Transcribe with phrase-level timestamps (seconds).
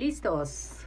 [0.00, 0.86] Listos.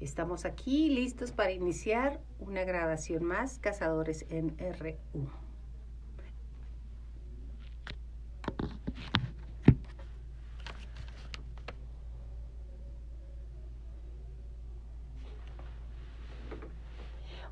[0.00, 5.30] Estamos aquí listos para iniciar una grabación más, Cazadores en RU.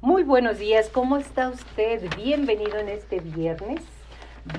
[0.07, 2.03] Muy buenos días, ¿cómo está usted?
[2.17, 3.81] Bienvenido en este viernes.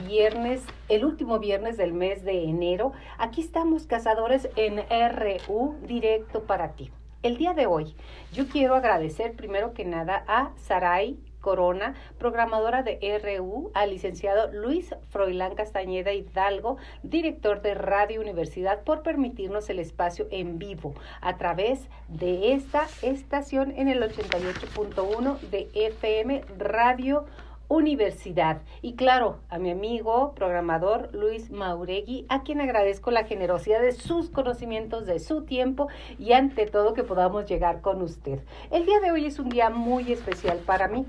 [0.08, 2.94] Viernes, el último viernes del mes de enero.
[3.17, 6.89] Aquí estamos, cazadores en RU, directo para ti.
[7.22, 7.95] El día de hoy,
[8.31, 14.94] yo quiero agradecer primero que nada a Saray Corona, programadora de RU, al licenciado Luis
[15.12, 21.88] Froilán Castañeda Hidalgo, director de Radio Universidad, por permitirnos el espacio en vivo a través
[22.10, 27.23] de esta estación en el 88.1 de FM Radio
[27.70, 28.62] Universidad.
[28.81, 34.30] Y claro, a mi amigo programador Luis Mauregui, a quien agradezco la generosidad de sus
[34.30, 38.39] conocimientos, de su tiempo y ante todo que podamos llegar con usted.
[38.72, 41.05] El día de hoy es un día muy especial para mí.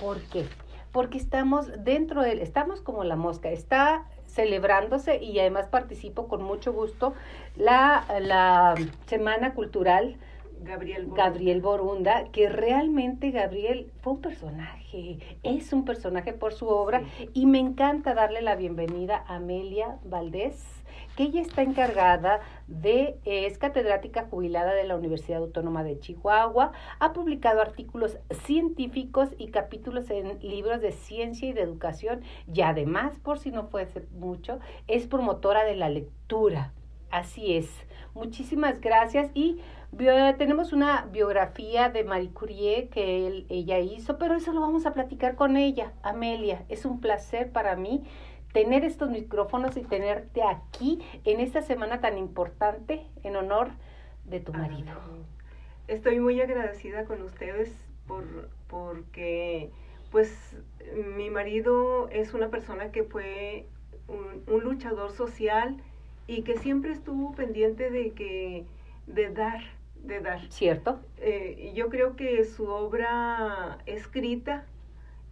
[0.00, 0.46] ¿Por qué?
[0.92, 6.42] Porque estamos dentro de él, estamos como la mosca, está celebrándose y además participo con
[6.42, 7.14] mucho gusto
[7.56, 8.74] la, la
[9.06, 10.16] Semana Cultural
[10.62, 11.24] Gabriel Borunda.
[11.24, 17.30] Gabriel Borunda, que realmente Gabriel fue un personaje, es un personaje por su obra Sí.
[17.34, 20.62] y me encanta darle la bienvenida a Amelia Valdés,
[21.16, 26.72] que ella está encargada de, eh, es catedrática jubilada de la Universidad Autónoma de Chihuahua,
[26.98, 32.22] ha publicado artículos científicos y capítulos en libros de ciencia y de educación
[32.52, 36.72] y además, por si no fuese mucho, es promotora de la lectura.
[37.10, 37.68] Así es.
[38.14, 39.58] Muchísimas gracias y
[39.92, 44.86] bio- tenemos una biografía de Marie Curie que él- ella hizo, pero eso lo vamos
[44.86, 46.64] a platicar con ella, Amelia.
[46.68, 48.04] Es un placer para mí
[48.52, 53.70] tener estos micrófonos y tenerte aquí en esta semana tan importante en honor
[54.24, 54.92] de tu marido.
[55.88, 57.72] Estoy muy agradecida con ustedes
[58.06, 58.24] por,
[58.68, 59.70] porque
[60.10, 60.56] pues
[61.16, 63.66] mi marido es una persona que fue
[64.08, 65.76] un, un luchador social
[66.26, 68.64] y que siempre estuvo pendiente de que
[69.06, 69.60] de dar,
[70.04, 70.40] de dar.
[70.50, 71.00] ¿Cierto?
[71.18, 74.66] Eh, yo creo que su obra escrita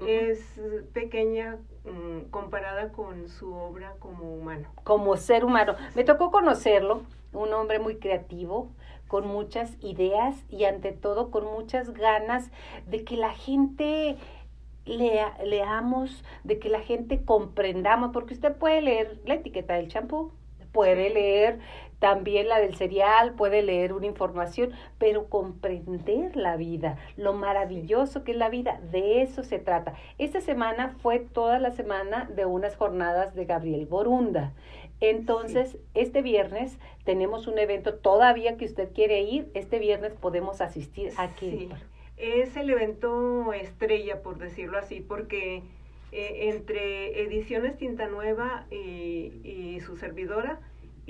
[0.06, 0.60] es
[0.92, 4.68] pequeña mm, comparada con su obra como humano.
[4.84, 5.74] como ser humano.
[5.94, 7.02] Me tocó conocerlo,
[7.32, 8.70] un hombre muy creativo,
[9.08, 12.50] con muchas ideas y ante todo con muchas ganas
[12.86, 14.16] de que la gente
[14.84, 20.32] lea, leamos, de que la gente comprendamos, porque usted puede leer la etiqueta del champú,
[20.72, 21.58] puede leer
[21.98, 28.32] también la del cereal, puede leer una información, pero comprender la vida, lo maravilloso que
[28.32, 29.94] es la vida, de eso se trata.
[30.18, 34.52] Esta semana fue toda la semana de unas jornadas de Gabriel Borunda.
[35.00, 41.12] Entonces, este viernes tenemos un evento todavía que usted quiere ir, este viernes podemos asistir
[41.16, 41.68] a que Sí,
[42.16, 45.62] es el evento estrella, por decirlo así, porque
[46.10, 50.58] eh, entre Ediciones Tinta Nueva y, y su servidora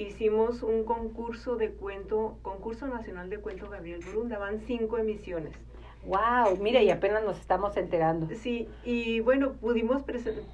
[0.03, 5.53] hicimos un concurso de cuento, concurso nacional de cuento Gabriel Burunda, van cinco emisiones.
[6.05, 8.29] Wow, mira, y apenas nos estamos enterando.
[8.35, 10.05] Sí, y bueno, pudimos,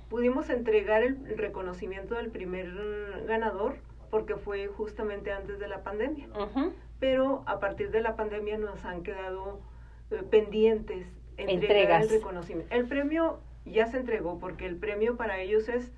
[0.09, 2.73] pudimos entregar el reconocimiento del primer
[3.27, 3.77] ganador
[4.11, 6.29] porque fue justamente antes de la pandemia
[7.05, 9.61] pero a partir de la pandemia nos han quedado
[10.11, 11.07] eh, pendientes
[11.37, 12.03] entregar Entregas.
[12.05, 12.75] el reconocimiento.
[12.75, 15.93] El premio ya se entregó porque el premio para ellos es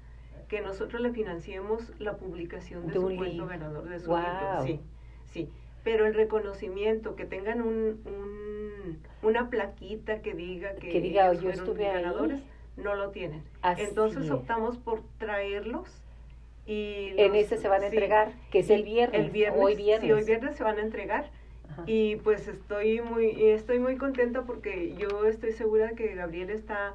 [0.49, 3.47] que nosotros le financiemos la publicación de, De su cuento libro.
[3.47, 4.63] ganador de su libro.
[4.65, 4.81] Sí,
[5.27, 5.49] sí.
[5.85, 11.43] Pero el reconocimiento, que tengan un, un- una plaquita que diga que, Que diga, ellos
[11.43, 12.03] "Yo fueron estuve ahí".
[12.03, 12.41] ganadores,
[12.77, 13.43] no lo tienen.
[13.63, 14.31] Así Entonces es.
[14.31, 16.03] optamos por traerlos
[16.67, 19.77] y En este se van a sí, entregar, que es el viernes, el viernes, hoy
[19.77, 20.13] Sí, viernes.
[20.13, 21.31] hoy viernes se van a entregar.
[21.71, 21.85] Ajá.
[21.87, 26.95] Y pues estoy muy, estoy muy contenta porque yo estoy segura que Gabriel está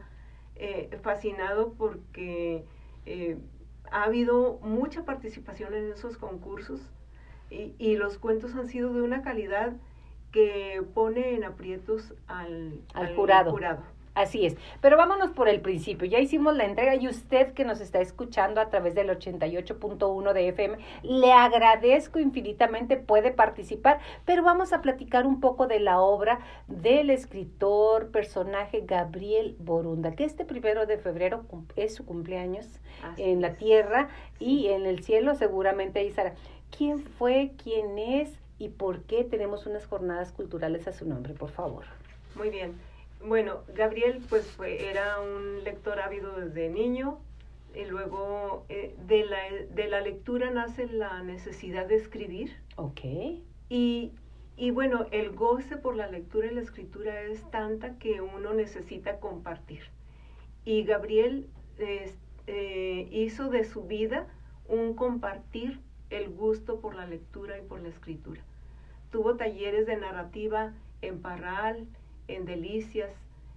[0.57, 2.65] eh, fascinado porque
[3.05, 3.37] eh,
[3.91, 6.79] ha habido mucha participación en esos concursos
[7.49, 9.73] y, y los cuentos han sido de una calidad
[10.31, 13.51] que pone en aprietos al, Al jurado.
[13.51, 13.83] jurado.
[14.13, 14.57] Así es.
[14.81, 16.05] Pero vámonos por el principio.
[16.05, 20.47] Ya hicimos la entrega y usted que nos está escuchando a través del 88.1 de
[20.49, 26.39] FM, le agradezco infinitamente, puede participar, pero vamos a platicar un poco de la obra
[26.67, 32.67] del escritor, personaje Gabriel Borunda, que este primero de febrero es su cumpleaños
[33.03, 34.09] Así en la tierra
[34.39, 36.33] y en el cielo seguramente ahí estará.
[36.75, 41.49] ¿Quién fue, quién es y por qué tenemos unas jornadas culturales a su nombre, por
[41.51, 41.85] favor?
[42.35, 42.90] Muy bien.
[43.25, 47.19] Bueno, Gabriel pues fue, era un lector ávido desde niño
[47.75, 49.39] y luego eh, de, la,
[49.69, 52.55] de la lectura nace la necesidad de escribir.
[52.75, 53.01] Ok.
[53.69, 54.11] Y,
[54.57, 59.19] y bueno, el goce por la lectura y la escritura es tanta que uno necesita
[59.19, 59.83] compartir.
[60.65, 61.47] Y Gabriel
[62.47, 64.27] eh, hizo de su vida
[64.67, 65.79] un compartir
[66.09, 68.41] el gusto por la lectura y por la escritura.
[69.11, 71.87] Tuvo talleres de narrativa en Parral,
[72.35, 73.11] en Delicias,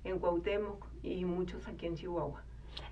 [0.04, 2.42] en Cuauhtémoc y muchos aquí en Chihuahua.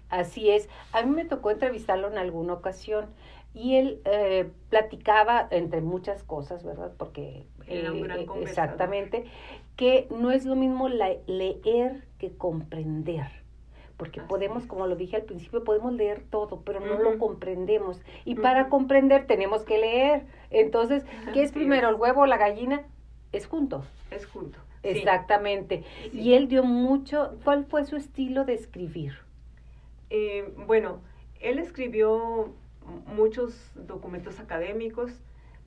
[0.09, 0.69] Así es.
[0.93, 3.07] A mí me tocó entrevistarlo en alguna ocasión
[3.55, 6.93] y él eh, platicaba entre muchas cosas, ¿verdad?
[6.99, 9.25] Porque Era un gran eh, exactamente
[9.77, 13.27] que no es lo mismo la- leer que comprender.
[13.97, 14.69] Porque Así podemos, es.
[14.69, 18.01] como lo dije al principio, podemos leer todo, pero no lo comprendemos.
[18.25, 20.25] Y para comprender tenemos que leer.
[20.51, 21.95] Entonces, ¿qué es primero, es.
[21.95, 22.83] el huevo o la gallina?
[23.33, 23.85] Es junto.
[24.11, 24.59] Es junto.
[24.83, 25.85] Exactamente.
[26.11, 26.21] Sí.
[26.21, 29.15] Y él dio mucho, ¿cuál fue su estilo de escribir?
[30.11, 31.01] Eh, bueno,
[31.41, 32.53] él escribió
[33.07, 35.13] muchos documentos académicos,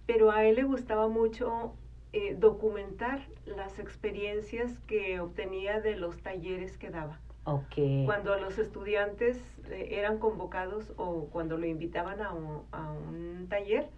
[0.05, 1.73] pero a él le gustaba mucho
[2.13, 7.19] eh, documentar las experiencias que obtenía de los talleres que daba.
[7.45, 8.05] Ok.
[8.05, 9.37] Cuando los estudiantes
[9.69, 13.89] eh, eran convocados o cuando lo invitaban a un, a un taller,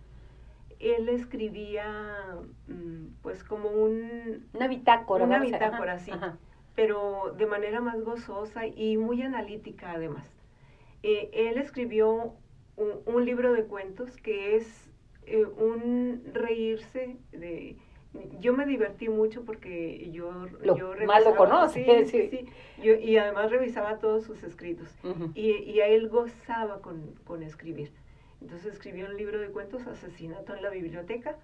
[0.79, 2.35] él escribía
[2.67, 5.25] mm, pues como un, Una bitácora.
[5.25, 6.11] Una bitácora, ajá, sí.
[6.11, 6.37] ajá.
[6.75, 10.27] pero de manera más gozosa y muy analítica además.
[11.03, 12.33] Eh, él escribió
[12.75, 14.91] un, un libro de cuentos que es
[15.25, 17.77] eh, un reírse de...
[18.39, 22.45] Yo me divertí mucho porque yo, Lo- yo más lo revisaba- conoce, sí, sí, sí.
[22.45, 22.81] sí.
[22.83, 24.87] Yo- y además revisaba todos sus escritos.
[25.35, 27.91] Y, y a él gozaba con, con escribir.
[28.41, 31.37] Entonces escribió un libro de cuentos, Asesinato en la Biblioteca,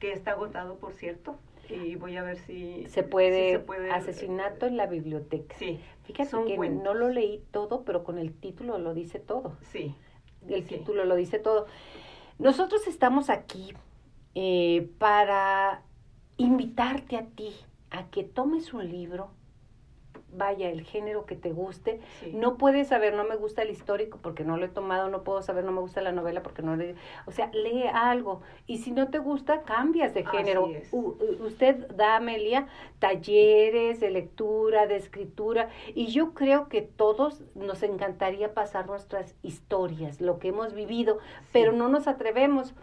[0.00, 1.36] que está agotado, por cierto.
[1.70, 5.56] Y voy a ver si Se puede, si se puede, asesinato eh, en la biblioteca.
[5.58, 6.82] Sí, Fíjate son que cuentos.
[6.84, 9.56] no lo leí todo, pero con el título lo dice todo.
[9.72, 9.94] sí.
[10.46, 10.76] El Sí.
[10.76, 11.66] título lo dice todo.
[12.38, 13.72] Nosotros estamos aquí
[14.34, 15.80] eh, para
[16.36, 17.54] invitarte a ti
[17.90, 19.30] a que tomes un libro,
[20.36, 22.00] vaya, el género que te guste.
[22.20, 22.32] sí.
[22.34, 25.42] No puedes saber, no me gusta el histórico porque no lo he tomado, no puedo
[25.42, 26.94] saber, no me gusta la novela porque no le...
[27.26, 28.40] O sea, lee algo.
[28.66, 30.68] Y si no te gusta, cambias de género.
[30.92, 32.66] U- usted da, Amelia,
[32.98, 35.68] talleres de lectura, de escritura.
[35.94, 41.18] Y yo creo que todos nos encantaría pasar nuestras historias, lo que hemos vivido,
[41.52, 42.74] pero no nos atrevemos.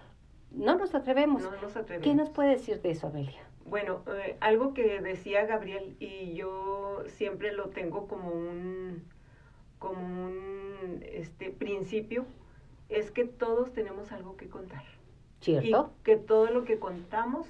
[0.51, 1.43] No nos atrevemos.
[1.43, 2.03] No nos atrevemos.
[2.03, 3.41] ¿Qué nos puede decir de eso, Amelia?
[3.65, 9.03] Bueno, eh, algo que decía Gabriel y yo siempre lo tengo como un,
[9.79, 12.25] como un este, principio,
[12.89, 14.83] es que todos tenemos algo que contar.
[15.39, 15.93] ¿Cierto?
[15.99, 17.47] Y que todo lo que contamos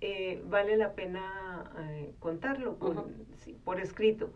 [0.00, 3.12] eh, vale la pena eh, contarlo con- Ujú.
[3.36, 4.30] sí, por escrito.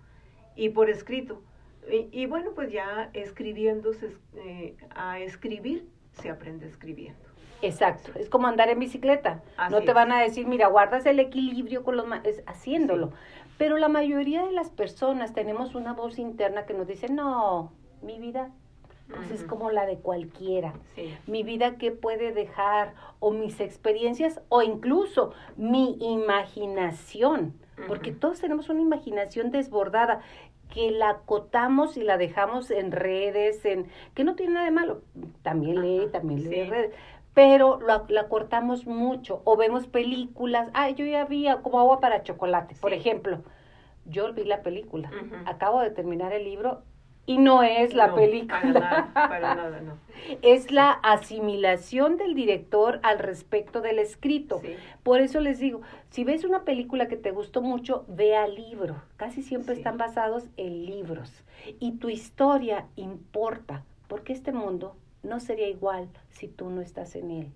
[0.55, 1.43] Y por escrito.
[1.90, 7.25] Y, y bueno, pues ya escribiendo, se es- eh, a escribir se aprende escribiendo.
[7.62, 9.42] Exacto, es como andar en bicicleta.
[9.56, 13.12] Así no te van a decir, mira, guardas el equilibrio con los ma-", es haciéndolo.
[13.56, 17.72] Pero la mayoría de las personas tenemos una voz interna que nos dice, no,
[18.02, 18.50] mi vida
[19.08, 20.74] pues es como la de cualquiera.
[20.94, 27.54] Sí, Mi vida qué puede dejar o mis experiencias o incluso mi imaginación,
[27.86, 30.20] porque todos tenemos una imaginación desbordada
[30.72, 35.02] que la acotamos y la dejamos en redes, en que no tiene nada de malo.
[35.43, 36.70] También lee, también lee sí.
[36.70, 36.94] redes.
[37.34, 40.70] Pero la, la cortamos mucho o vemos películas.
[40.72, 43.43] Ay, yo ya vi como agua para chocolate, por ejemplo.
[44.06, 45.10] Yo vi la película.
[45.46, 46.82] Acabo de terminar el libro
[47.26, 48.60] y no es la No, película.
[48.60, 49.94] Para nada, para nada, no.
[50.43, 54.58] Es la asimilación del director al respecto del escrito.
[54.60, 54.76] Sí.
[55.03, 58.96] Por eso les digo, si ves una película que te gustó mucho, vea libro.
[59.17, 59.81] Casi siempre Sí.
[59.81, 61.32] están basados en libros.
[61.81, 67.31] Y tu historia importa, porque este mundo no sería igual si tú no estás en
[67.31, 67.52] él.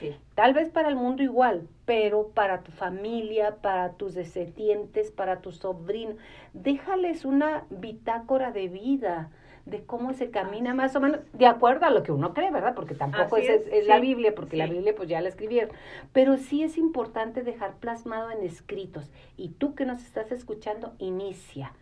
[0.00, 5.40] Sí, Tal vez para el mundo igual, pero para tu familia, para tus descendientes, para
[5.40, 6.16] tus sobrinos,
[6.52, 9.30] déjales una bitácora de vida,
[9.66, 12.74] de cómo se camina más o menos, de acuerdo a lo que uno cree, ¿verdad?
[12.74, 14.66] Porque tampoco Así es, es, es la Biblia, porque la.
[14.66, 15.70] Biblia pues ya la escribieron.
[16.12, 19.10] Pero sí es importante dejar plasmado en escritos.
[19.36, 21.72] Y tú que nos estás escuchando, inicia.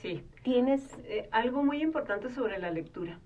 [0.00, 0.22] sí.
[0.42, 3.18] Tienes, Eh, algo muy importante sobre la lectura.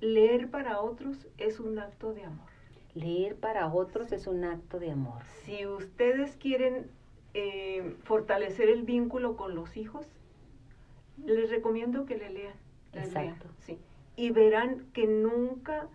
[0.00, 2.46] Leer para otros es un acto de amor.
[2.94, 5.22] leer para otros es un acto de amor.
[5.44, 6.90] Si ustedes quieren
[7.34, 10.06] eh, fortalecer el vínculo con los hijos,
[11.24, 12.54] les recomiendo que le lean.
[12.94, 13.48] Exacto.
[13.60, 13.78] sí.
[14.16, 15.86] Y verán que nunca,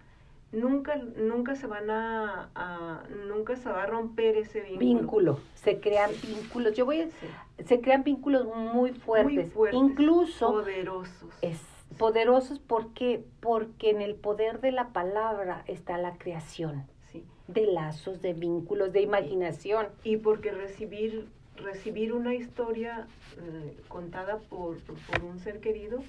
[0.53, 4.79] nunca, nunca se van a, a- nunca se va a romper ese vínculo.
[4.79, 6.73] Vínculo, se crean vínculos.
[6.73, 7.27] Yo voy a, Sí.
[7.65, 11.33] se crean vínculos muy fuertes, Muy fuertes, incluso poderosos.
[11.41, 11.59] es
[11.97, 17.23] poderosos porque porque en el poder de la palabra está la creación Sí.
[17.47, 19.87] de lazos, de vínculos, de imaginación.
[20.03, 23.07] Y porque recibir, recibir una historia
[23.37, 25.99] eh, contada por, por un ser querido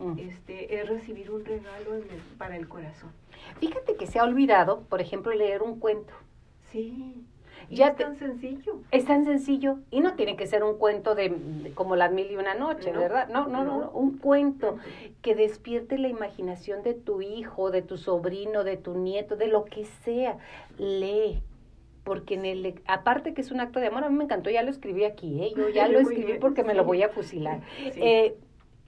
[0.00, 0.18] Mm.
[0.18, 3.10] este, es recibir un regalo en el- para el corazón.
[3.60, 6.12] Fíjate que se ha olvidado, por ejemplo, leer un cuento.
[6.72, 7.14] Sí.
[7.70, 8.76] Ya es te- tan sencillo.
[8.90, 12.30] Es tan sencillo y no tiene que ser un cuento de, de como las mil
[12.30, 13.28] y una noche, No, ¿verdad?
[13.28, 13.90] No, no, no, no.
[13.90, 14.76] un cuento
[15.22, 19.64] que despierte la imaginación de tu hijo, de tu sobrino, de tu nieto, de lo
[19.64, 20.38] que sea.
[20.78, 21.42] Lee.
[22.04, 24.62] Porque en el, aparte que es un acto de amor, a mí me encantó, ya
[24.62, 25.52] lo escribí aquí, ¿eh?
[25.56, 27.60] yo ya lo escribí porque me lo voy a fusilar.
[27.78, 28.00] Sí.
[28.02, 28.36] Eh,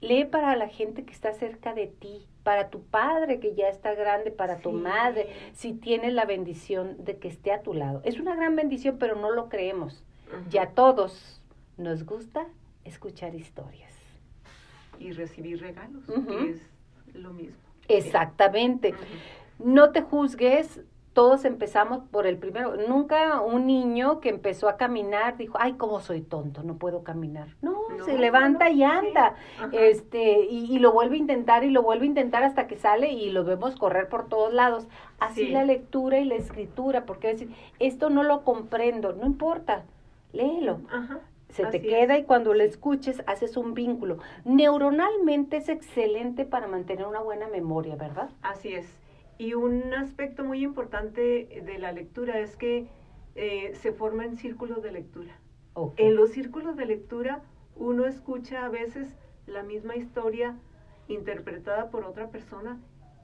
[0.02, 3.93] lee para la gente que está cerca de ti, para tu padre que ya está
[3.97, 8.00] grande, para tu madre, si tienes la bendición de que esté a tu lado.
[8.05, 10.05] Es una gran bendición, pero no lo creemos.
[10.53, 11.43] Y a todos
[11.76, 12.47] nos gusta
[12.85, 13.93] escuchar historias.
[15.00, 16.71] Y recibir regalos, que es
[17.15, 17.59] lo mismo.
[17.88, 18.95] Exactamente.
[19.59, 20.83] No te juzgues,
[21.17, 22.77] todos empezamos por el primero.
[22.77, 27.49] Nunca un niño que empezó a caminar dijo, ay, cómo soy tonto, no puedo caminar.
[27.63, 29.35] No, No, se levanta no, y anda.
[29.73, 33.15] Este, y, y lo vuelve a intentar y lo vuelve a intentar hasta que sale
[33.15, 34.89] y lo vemos correr por todos lados.
[35.19, 35.53] Así Sí.
[35.53, 39.85] la lectura y la escritura, porque decir, esto no lo comprendo, no importa,
[40.35, 40.81] léelo.
[40.93, 41.21] Ajá.
[41.49, 42.25] Se te queda es.
[42.25, 44.19] y cuando lo escuches haces un vínculo.
[44.45, 48.29] Neuronalmente es excelente para mantener una buena memoria, ¿verdad?
[48.43, 48.87] Así es.
[49.38, 52.87] Y un aspecto muy importante de la lectura es que
[53.35, 55.38] eh, se forman círculos de lectura.
[55.75, 55.95] Ok.
[55.99, 57.43] En los círculos de lectura
[57.75, 59.14] uno escucha a veces
[59.47, 60.57] la misma historia
[61.09, 62.81] interpretada por otra persona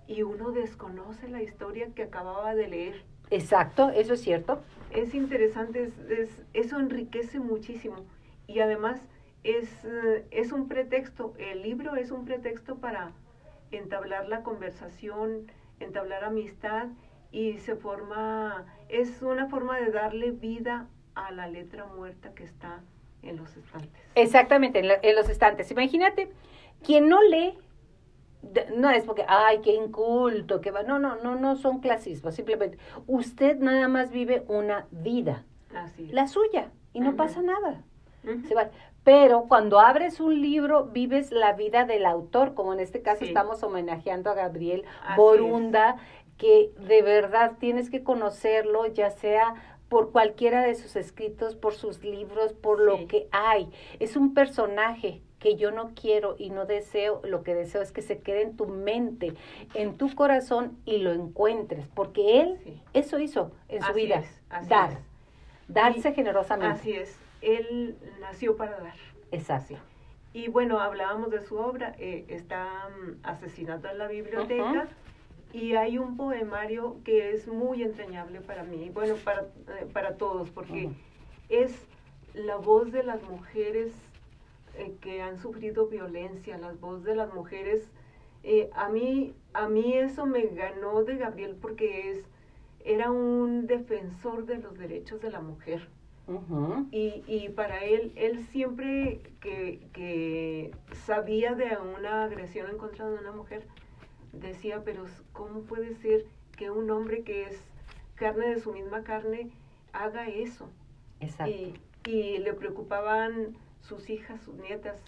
[0.06, 3.02] y uno desconoce la historia que acababa de leer.
[3.30, 4.62] Exacto, eso es cierto.
[4.90, 8.04] Es interesante, es- es- eso enriquece muchísimo
[8.46, 9.00] y además
[9.44, 13.12] es, eh, es un pretexto, el libro es un pretexto para
[13.70, 15.50] entablar la conversación,
[15.84, 16.88] entablar amistad
[17.30, 22.80] y se forma, es una forma de darle vida a la letra muerta que está
[23.22, 24.02] en los estantes.
[24.14, 25.70] Exactamente, en, la- en los estantes.
[25.70, 26.30] Imagínate,
[26.82, 27.56] quien no lee,
[28.76, 30.82] no es porque, ay, qué inculto, que va.
[30.82, 32.34] No, no, no, no son clasismos.
[32.34, 37.82] Simplemente, usted nada más vive una vida, Así la suya, y no pasa nada.
[38.46, 38.70] Se vale.
[39.04, 43.26] Pero cuando abres un libro, vives la vida del autor, como en este caso Sí.
[43.26, 45.96] estamos homenajeando a Gabriel Así Borunda,
[46.38, 49.54] que de verdad tienes que conocerlo, ya sea
[49.88, 52.84] por cualquiera de sus escritos, por sus libros, por Sí.
[52.84, 53.70] lo que hay.
[54.00, 58.00] Es un personaje que yo no quiero y no deseo, lo que deseo es que
[58.00, 59.34] se quede en tu mente,
[59.74, 62.80] en tu corazón y lo encuentres, porque él Sí.
[62.94, 64.98] eso hizo en su Así vida, es, dar, es.
[65.66, 66.78] darse Y- generosamente.
[66.80, 67.18] Así es.
[67.42, 68.94] Él nació para dar.
[69.32, 69.76] Exacto.
[70.34, 74.88] Y bueno, hablábamos de su obra, eh, está mm, Asesinato en la Biblioteca,
[75.52, 80.48] y hay un poemario que es muy entrañable para mí, bueno, para, eh, para todos,
[80.50, 80.90] porque
[81.50, 81.86] es
[82.32, 83.92] la voz de las mujeres
[84.78, 87.90] eh, que han sufrido violencia, la voz de las mujeres.
[88.72, 92.24] a, mí, a mí eso me ganó de Gabriel porque es,
[92.86, 95.86] era un defensor de los derechos de la mujer.
[96.92, 100.70] Y, y para él, él siempre que, que
[101.04, 103.66] sabía de una agresión en contra de una mujer,
[104.32, 106.24] decía, pero ¿cómo puede ser
[106.56, 107.60] que un hombre que es
[108.14, 109.50] carne de su misma carne
[109.92, 110.70] haga eso?
[111.20, 111.52] Exacto.
[111.52, 111.74] Y,
[112.06, 115.02] y le preocupaban sus hijas, sus nietas,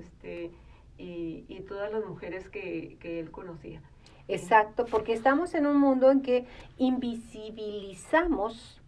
[0.00, 0.50] este,
[0.98, 3.80] y, y todas las mujeres que, que él conocía.
[4.28, 6.46] Exacto, porque estamos en un mundo en que
[6.78, 8.80] invisibilizamos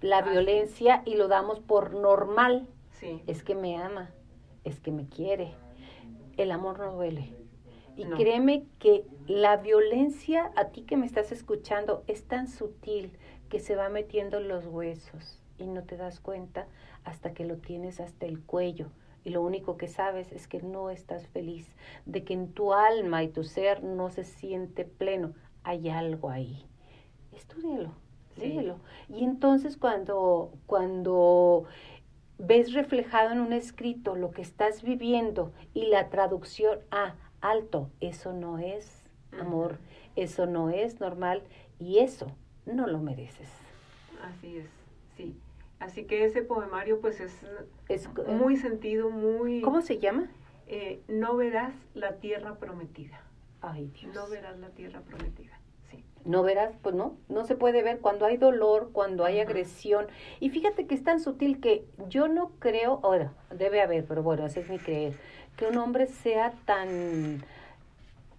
[0.00, 2.66] la violencia y lo damos por normal.
[2.92, 4.10] Sí, Es que me ama,
[4.64, 5.54] es que me quiere.
[6.36, 7.34] El amor no duele.
[7.96, 8.16] Y No.
[8.16, 13.12] créeme que la violencia, a ti que me estás escuchando, es tan sutil
[13.48, 16.66] que se va metiendo en los huesos y no te das cuenta
[17.04, 18.86] hasta que lo tienes hasta el cuello.
[19.22, 21.74] Y lo único que sabes es que no estás feliz,
[22.06, 25.34] de que en tu alma y tu ser no se siente pleno.
[25.62, 26.64] Hay algo ahí.
[27.32, 27.92] Estúdialo,
[28.40, 28.48] Sí.
[28.48, 28.78] léelo.
[29.08, 31.64] Y entonces cuando, cuando
[32.38, 38.32] ves reflejado en un escrito lo que estás viviendo y la traducción, ah, alto, eso
[38.32, 39.04] no es
[39.38, 39.78] amor,
[40.16, 41.42] eso no es normal
[41.78, 42.32] y eso
[42.66, 43.50] no lo mereces.
[44.22, 44.70] así es,
[45.16, 45.36] sí.
[45.78, 47.34] Así que ese poemario pues es
[47.88, 49.62] Es, muy sentido, muy...
[49.62, 50.28] ¿Cómo se llama?
[50.66, 53.20] eh, no verás la tierra prometida.
[53.60, 54.14] Ay, Dios.
[54.14, 55.58] No verás la tierra prometida.
[56.24, 60.06] No verás, pues no, no se puede ver cuando hay dolor, cuando hay agresión.
[60.38, 64.44] Y fíjate que es tan sutil que yo no creo, ahora, debe haber, pero bueno,
[64.44, 65.14] ese es mi creer,
[65.56, 67.42] que un hombre sea tan,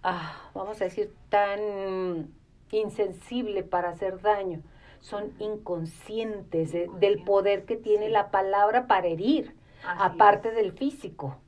[0.02, 2.32] ah, vamos a decir, tan
[2.70, 4.62] insensible para hacer daño.
[5.00, 11.38] Son inconscientes del poder que tiene la palabra para herir, aparte del físico.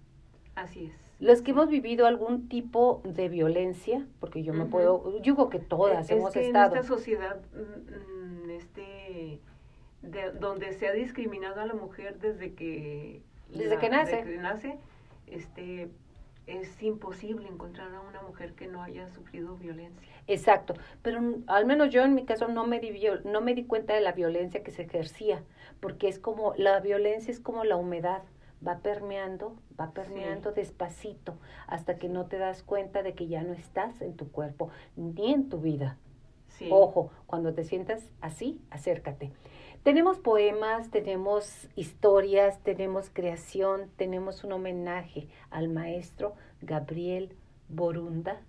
[0.56, 5.20] Así es los que hemos vivido algún tipo de violencia, porque yo me puedo, yo
[5.20, 6.74] digo que todas es hemos que estado.
[6.74, 9.40] En esta sociedad, mm, mm, este,
[10.02, 14.38] de, donde se ha discriminado a la mujer desde que desde que nace, desde que
[14.38, 14.78] nace,
[15.26, 15.88] este,
[16.46, 20.12] es imposible encontrar a una mujer que no haya sufrido violencia.
[20.26, 22.92] Exacto, pero al menos yo en mi caso no me di
[23.24, 25.42] no me di cuenta de la violencia que se ejercía,
[25.80, 28.24] porque es como la violencia es como la humedad
[28.66, 33.52] va permeando, va permeando despacito hasta que no te das cuenta de que ya no
[33.52, 35.98] estás en tu cuerpo ni en tu vida.
[36.70, 39.32] Ojo, cuando te sientas así, acércate.
[39.82, 47.36] Tenemos poemas, tenemos historias, tenemos creación, tenemos un homenaje al maestro Gabriel
[47.68, 48.40] Borunda,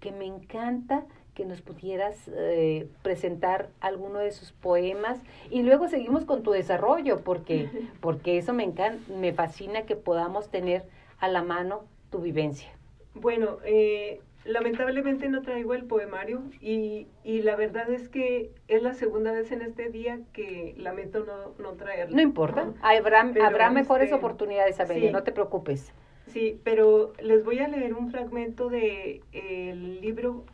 [0.00, 5.20] que me encanta que nos pudieras eh, presentar alguno de sus poemas.
[5.50, 7.68] Y luego seguimos con tu desarrollo porque
[8.00, 10.84] porque eso me encanta me fascina que podamos tener
[11.18, 12.70] a la mano tu vivencia.
[13.14, 18.94] Bueno eh, lamentablemente no traigo el poemario y, y, la verdad es que es la
[18.94, 22.16] segunda vez en este día que lamento no, no traerlo.
[22.16, 25.92] No importa, habrá, habrá mejores este, oportunidades, Amelia, no te preocupes.
[26.26, 30.44] Sí, pero les voy a leer un fragmento de el libro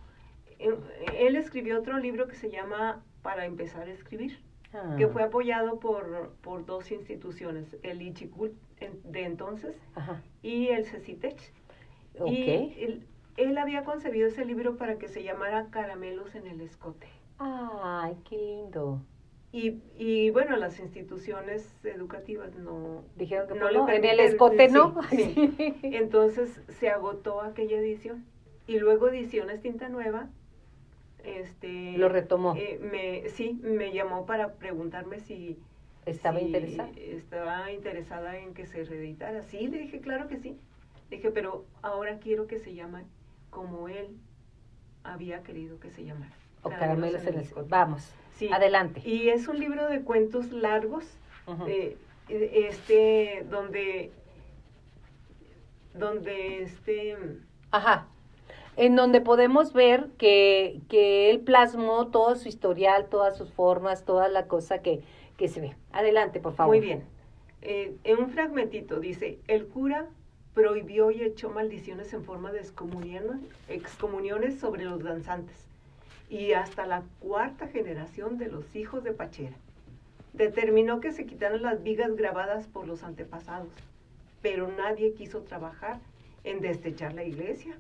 [0.59, 4.39] él escribió otro libro que se llama Para empezar a escribir,
[4.97, 5.09] que ah.
[5.13, 8.55] fue apoyado por, por dos instituciones, el Ichikul
[9.05, 9.77] de entonces
[10.43, 11.53] y el CECITECH.
[12.27, 13.05] Y
[13.37, 17.07] él, había concebido ese libro para que se llamara Caramelos en el Escote.
[17.39, 19.01] ¡Ay, qué lindo!
[19.53, 23.05] Y, y bueno, las instituciones educativas no...
[23.17, 24.95] Dijeron que no, en el escote no.
[25.83, 28.27] Entonces se agotó aquella edición.
[28.67, 30.29] Y luego ediciones Tinta Nueva
[31.29, 32.55] este lo retomó.
[32.57, 35.59] eh, me sí me llamó para preguntarme si
[36.07, 39.43] estaba interesada estaba interesada en que se reeditara.
[39.43, 40.57] Sí le dije claro que sí.
[41.11, 43.05] Dije pero ahora quiero que se llame
[43.51, 44.17] como él
[45.05, 46.33] había querido que se llamara.
[46.63, 48.51] O caramelos en el vamos sí.
[48.53, 49.03] adelante.
[49.05, 51.05] Y es un libro de cuentos largos
[51.67, 51.97] eh,
[52.29, 54.13] este donde
[55.95, 57.17] donde este
[57.71, 58.07] ajá
[58.79, 64.29] en donde podemos ver que, que él plasmó todo su historial, todas sus formas, toda
[64.29, 65.03] la cosa que,
[65.37, 65.77] que se ve.
[65.91, 66.77] Adelante, por favor.
[66.77, 67.03] Muy bien.
[67.61, 70.07] Eh, en un fragmentito dice, el cura
[70.55, 75.57] prohibió y echó maldiciones en forma de excomuniones sobre los danzantes
[76.31, 79.57] y hasta la cuarta generación de los hijos de Pachera.
[80.35, 83.71] Determinó que se quitaran las vigas grabadas por los antepasados,
[84.41, 85.99] pero nadie quiso trabajar
[86.45, 87.75] en destechar la iglesia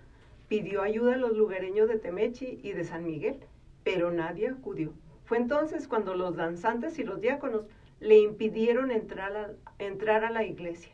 [0.49, 3.41] Pidió ayuda a los lugareños de Temechi y de San Miguel,
[3.85, 4.93] pero nadie acudió.
[5.25, 7.63] Fue entonces cuando los danzantes y los diáconos
[8.01, 10.93] le impidieron entrar a, entrar a la iglesia.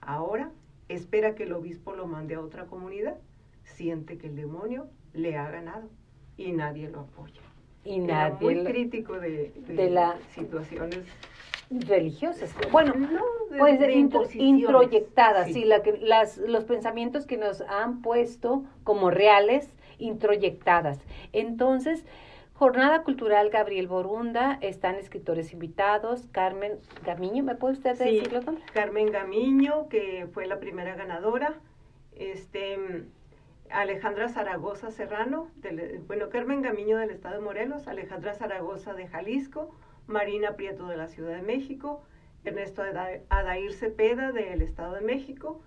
[0.00, 0.50] Ahora
[0.88, 3.16] espera que el obispo lo mande a otra comunidad.
[3.64, 5.88] Siente que el demonio le ha ganado
[6.36, 7.40] y nadie lo apoya.
[7.84, 8.38] Y nadie.
[8.40, 11.00] muy crítico de, de, las situaciones
[11.70, 12.54] religiosas.
[12.70, 12.94] Bueno,
[13.58, 13.80] pues
[14.34, 20.98] introyectadas, sí, la que, las, los pensamientos que nos han puesto como reales, introyectadas.
[21.32, 22.04] Entonces,
[22.54, 28.40] Jornada Cultural Gabriel Borunda, están escritores invitados, Carmen Gamiño, ¿me puede usted decirlo?
[28.72, 31.54] Carmen Gamiño, que fue la primera ganadora,
[32.16, 32.78] este
[33.70, 35.50] Alejandra Zaragoza Serrano,
[36.06, 39.74] bueno, Carmen Gamiño del Estado de Morelos, Alejandra Zaragoza de Jalisco,
[40.06, 42.02] Marina Prieto de la Ciudad de México,
[42.44, 42.82] Ernesto
[43.28, 45.62] Adair Cepeda del Estado de México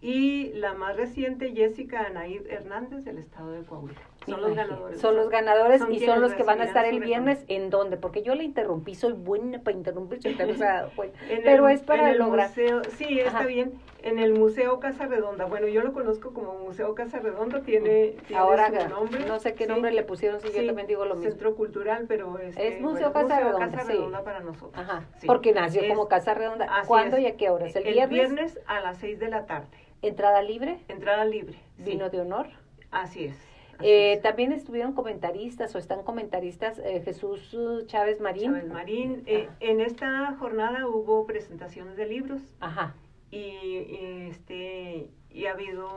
[0.00, 4.00] y la más reciente Jessica Anaid Hernández del Estado de Coahuila.
[4.26, 5.00] Son los ganadores.
[5.00, 7.44] Son los ganadores y son los que van a estar el viernes.
[7.48, 7.96] ¿En dónde?
[7.96, 10.20] Porque yo le interrumpí, soy buena para interrumpir,
[11.44, 12.50] pero es para lograr.
[12.50, 13.74] sí, está bien.
[14.02, 15.46] En el Museo Casa Redonda.
[15.46, 19.24] Bueno, yo lo conozco como Museo Casa Redonda, tiene, tiene Ahora, su nombre.
[19.24, 21.30] No sé qué nombre le pusieron, si yo también digo lo mismo.
[21.30, 24.72] Centro Cultural, pero es, es Museo, Casa, Redonda, Casa Redonda para nosotros.
[24.76, 26.68] Ajá, porque nació como Casa Redonda.
[26.86, 27.74] ¿Cuándo y a qué horas?
[27.76, 28.60] ¿El, el viernes?
[28.66, 29.68] a las 6 de la tarde.
[30.02, 30.80] ¿Entrada libre?
[30.88, 31.58] Entrada libre.
[31.78, 32.48] ¿Vino de honor?
[32.90, 33.53] Así es.
[33.80, 37.56] Eh, también estuvieron comentaristas o están comentaristas eh, Jesús
[37.86, 38.52] Chávez Marín.
[38.52, 39.22] Chávez Marín.
[39.26, 42.42] Eh, en esta jornada hubo presentaciones de libros.
[42.60, 42.94] Ajá.
[43.30, 45.88] Y, este, y ha habido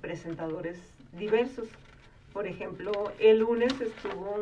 [0.00, 0.78] presentadores
[1.12, 1.68] diversos.
[2.32, 4.36] por ejemplo, el lunes estuvo,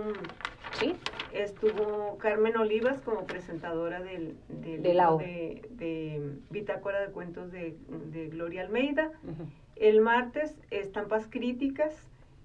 [0.78, 0.94] ¿Sí?
[1.32, 7.76] estuvo Carmen Olivas como presentadora del, del De la de, de Bitácora de Cuentos de,
[7.88, 9.12] de Gloria Almeida.
[9.76, 11.94] El martes, Estampas Críticas,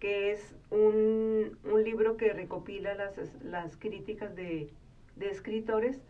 [0.02, 4.68] que es un, un libro que recopila las, las críticas de,
[5.16, 6.02] de escritores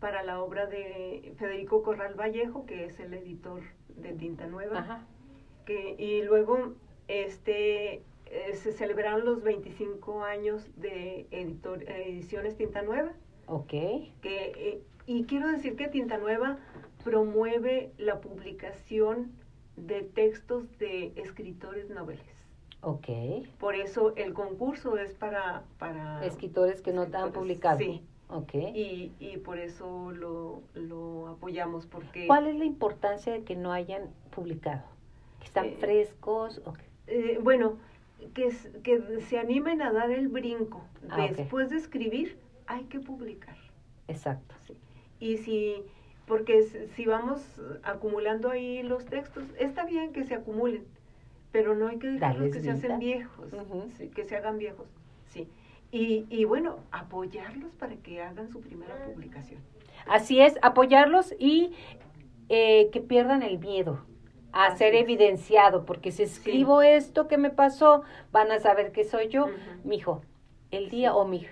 [0.00, 3.62] para la obra de Federico Corral Vallejo, que es el editor
[3.96, 4.80] de Tinta Nueva.
[4.80, 5.06] Ajá.
[5.64, 6.74] Que, y luego
[7.06, 13.12] este, eh, se celebraron los 25 años de editor, Ediciones Tinta Nueva.
[13.46, 13.70] Ok.
[13.70, 16.58] Que, eh, y quiero decir que Tinta Nueva
[17.04, 19.30] promueve la publicación
[19.76, 22.35] de textos de escritores noveles.
[22.82, 23.08] Ok.
[23.58, 25.64] Por eso el concurso es para...
[25.78, 27.78] para Escritores que no te han escritores, publicado.
[27.78, 28.54] Sí, Ok.
[28.54, 32.26] y, y por eso lo, lo apoyamos, porque...
[32.26, 34.02] ¿Cuál es la importancia de que no hayan
[34.34, 34.82] publicado?
[35.40, 36.60] ¿Que están Eh, frescos?
[36.64, 36.82] o qué?
[37.08, 37.76] eh, bueno,
[38.34, 38.50] que,
[38.82, 40.82] que se animen a dar el brinco.
[41.08, 41.28] Ah.
[41.36, 42.36] Después de escribir,
[42.66, 43.56] hay que publicar.
[44.08, 44.54] Exacto.
[44.66, 44.76] Sí.
[45.20, 45.82] Y si,
[46.26, 46.62] porque
[46.94, 47.40] si vamos
[47.84, 50.84] acumulando ahí los textos, está bien que se acumulen,
[51.52, 53.48] pero no hay que dejarlos que se hacen viejos,
[53.96, 54.86] sí, que se hagan viejos,
[55.28, 55.48] sí.
[55.92, 59.60] Y, y bueno, apoyarlos para que hagan su primera publicación.
[60.06, 61.72] Así es, apoyarlos y
[62.48, 64.04] eh, que pierdan el miedo
[64.52, 65.02] a Así ser es.
[65.02, 69.46] evidenciado, porque si escribo esto que me pasó, van a saber que soy yo.
[69.46, 69.54] Ujú.
[69.84, 70.22] Mijo,
[70.70, 71.46] el día, o mi,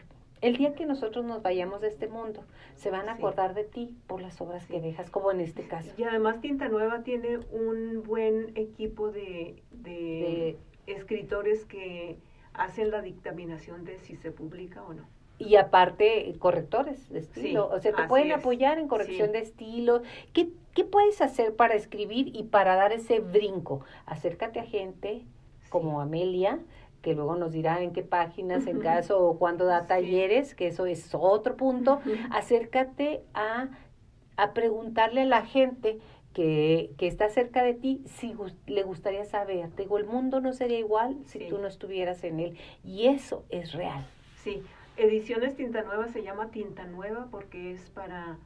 [0.47, 3.19] el día que nosotros nos vayamos de este mundo, se van a Sí.
[3.23, 5.91] acordar de ti por las obras que dejas, como en este caso.
[5.97, 12.19] Y además Tinta Nueva tiene un buen equipo de, de escritores que
[12.53, 15.07] hacen la dictaminación de si se publica o no.
[15.39, 17.69] Y aparte, correctores de estilo.
[17.71, 18.37] Sí, o sea, te pueden es.
[18.39, 19.33] apoyar en corrección Sí.
[19.33, 20.03] de estilo.
[20.33, 23.85] ¿Qué, ¿Qué puedes hacer para escribir y para dar ese brinco?
[24.07, 25.23] Acércate a gente
[25.71, 26.61] como Amelia,
[27.05, 30.87] que luego nos dirá en qué páginas, en caso, o cuándo da talleres, que eso
[30.87, 32.01] es otro punto.
[32.31, 33.69] Acércate a,
[34.37, 35.99] a preguntarle a la gente
[36.33, 38.35] que, que está cerca de ti si
[38.67, 39.69] le gustaría saber.
[39.71, 41.47] Te digo, el mundo no sería igual si Sí.
[41.51, 42.59] tú no estuvieras en él.
[42.83, 44.07] Y eso es real.
[44.43, 44.63] Sí,
[44.97, 48.39] Ediciones Tinta Nueva se llama Tinta Nueva porque es para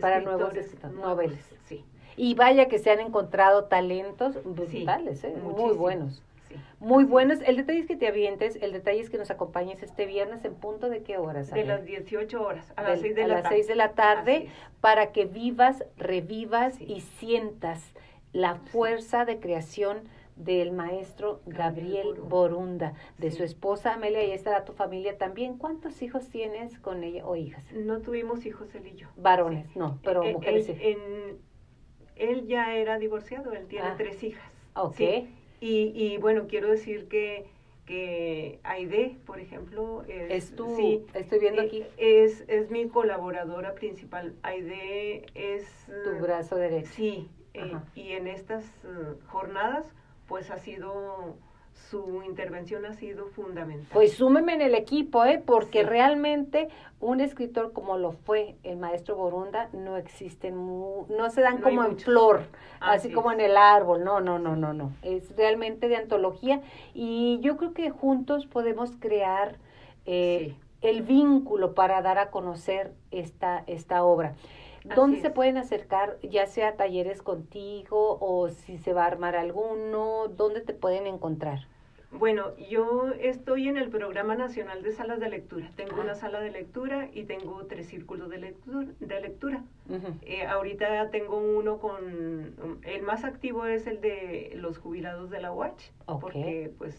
[0.00, 0.52] Para nuevos
[0.94, 1.44] noveles.
[1.66, 1.84] Sí,
[2.16, 5.34] Y vaya que se han encontrado talentos brutales, ¿eh?
[5.54, 6.22] muy buenos.
[6.48, 6.54] Sí.
[6.80, 7.40] Muy buenos.
[7.42, 10.54] El detalle es que te avientes, el detalle es que nos acompañes este viernes en
[10.54, 11.50] punto de qué horas.
[11.50, 13.56] De las 18 horas a Del- las 6 de a la las tarde.
[13.56, 14.48] seis de la tarde
[14.80, 17.92] para que vivas, revivas y sientas
[18.32, 20.02] la fuerza de creación
[20.36, 22.92] del maestro Gabriel Borunda.
[23.16, 23.38] De Sí.
[23.38, 25.56] su esposa Amelia, y estará tu familia también.
[25.56, 27.64] ¿Cuántos hijos tienes con ella o hijas?
[27.72, 29.08] No tuvimos hijos él y yo.
[29.16, 30.82] Varones, no, pero Eh, mujeres él, sí.
[30.82, 31.38] en-
[32.16, 33.94] él ya era divorciado, él tiene Ah.
[33.96, 34.44] tres hijas.
[34.74, 35.00] Ok.
[35.60, 37.46] Y, y bueno, quiero decir que,
[37.86, 42.88] que Aide, por ejemplo, es, Es tu, sí, estoy viendo eh, aquí es, es mi
[42.88, 44.34] colaboradora principal.
[44.42, 45.64] Aide es...
[45.86, 46.90] tu eh, brazo derecho.
[46.92, 49.86] Sí, eh, y en estas eh, jornadas,
[50.28, 51.36] pues ha sido,
[51.90, 53.88] su intervención ha sido fundamental.
[53.92, 55.40] Pues súmeme en el equipo, ¿eh?
[55.44, 55.86] Porque Sí.
[55.88, 56.68] realmente
[57.00, 61.84] un escritor como lo fue el maestro Borunda no existen, no se dan No como
[61.84, 62.40] en flor,
[62.80, 64.92] así Así como en el árbol, no, no, no, no, no.
[65.02, 66.60] Es realmente de antología
[66.94, 69.56] y yo creo que juntos podemos crear
[70.06, 70.56] eh, Sí.
[70.88, 74.34] el vínculo para dar a conocer esta, esta obra.
[74.94, 79.36] ¿Dónde se pueden acercar, ya sea a talleres contigo o si se va a armar
[79.36, 80.28] alguno?
[80.28, 81.66] ¿Dónde te pueden encontrar?
[82.12, 85.70] Bueno, yo estoy en el Programa Nacional de Salas de Lectura.
[85.76, 86.02] Tengo Ah.
[86.04, 88.86] una sala de lectura y tengo tres círculos de lectura.
[89.00, 89.64] De lectura.
[90.22, 92.78] Eh, ahorita tengo uno con...
[92.84, 95.90] El más activo es el de los jubilados de la UACH.
[96.06, 96.20] Ok.
[96.20, 96.96] Porque, pues,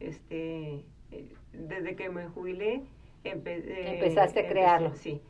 [0.00, 0.84] este...
[1.12, 2.82] eh, desde que me jubilé...
[3.24, 4.92] empe- eh, Empezaste a empecé- crearlo.
[4.96, 5.20] Sí.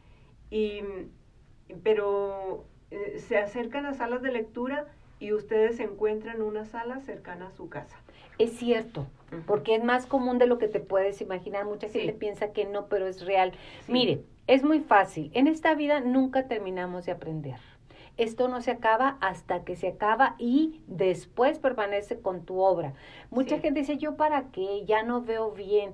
[0.50, 0.80] Y,
[1.82, 4.86] pero eh, se acercan a salas de lectura
[5.20, 7.96] y ustedes encuentran una sala cercana a su casa.
[8.38, 9.06] Es cierto,
[9.46, 11.64] porque es más común de lo que te puedes imaginar.
[11.64, 12.00] Mucha Sí.
[12.00, 13.52] gente piensa que no, pero es real.
[13.86, 13.92] Sí.
[13.92, 15.30] Mire, es muy fácil.
[15.34, 17.56] En esta vida nunca terminamos de aprender.
[18.18, 22.92] Esto no se acaba hasta que se acaba y después permanece con tu obra.
[23.30, 23.62] Mucha Sí.
[23.62, 25.92] gente dice, yo para qué, ya no veo bien.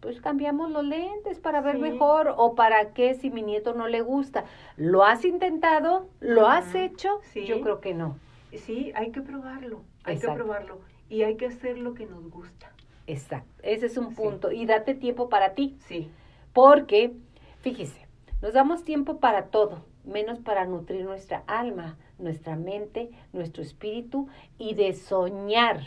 [0.00, 1.82] Pues cambiamos los lentes para ver Sí.
[1.82, 4.44] mejor o para qué si mi nieto no le gusta.
[4.76, 6.08] ¿Lo has intentado?
[6.20, 7.20] ¿Lo has hecho?
[7.32, 7.46] Sí.
[7.46, 8.16] Yo creo que no.
[8.52, 10.36] Sí, hay que probarlo, hay Exacto.
[10.36, 12.70] que probarlo y hay que hacer lo que nos gusta.
[13.06, 13.50] Exacto.
[13.62, 14.14] Ese es un Sí.
[14.16, 14.52] punto.
[14.52, 15.76] Y date tiempo para ti.
[15.86, 16.10] Sí,
[16.54, 17.12] Porque,
[17.60, 18.06] fíjese,
[18.42, 24.74] nos damos tiempo para todo, menos para nutrir nuestra alma, nuestra mente, nuestro espíritu y
[24.74, 25.80] de soñar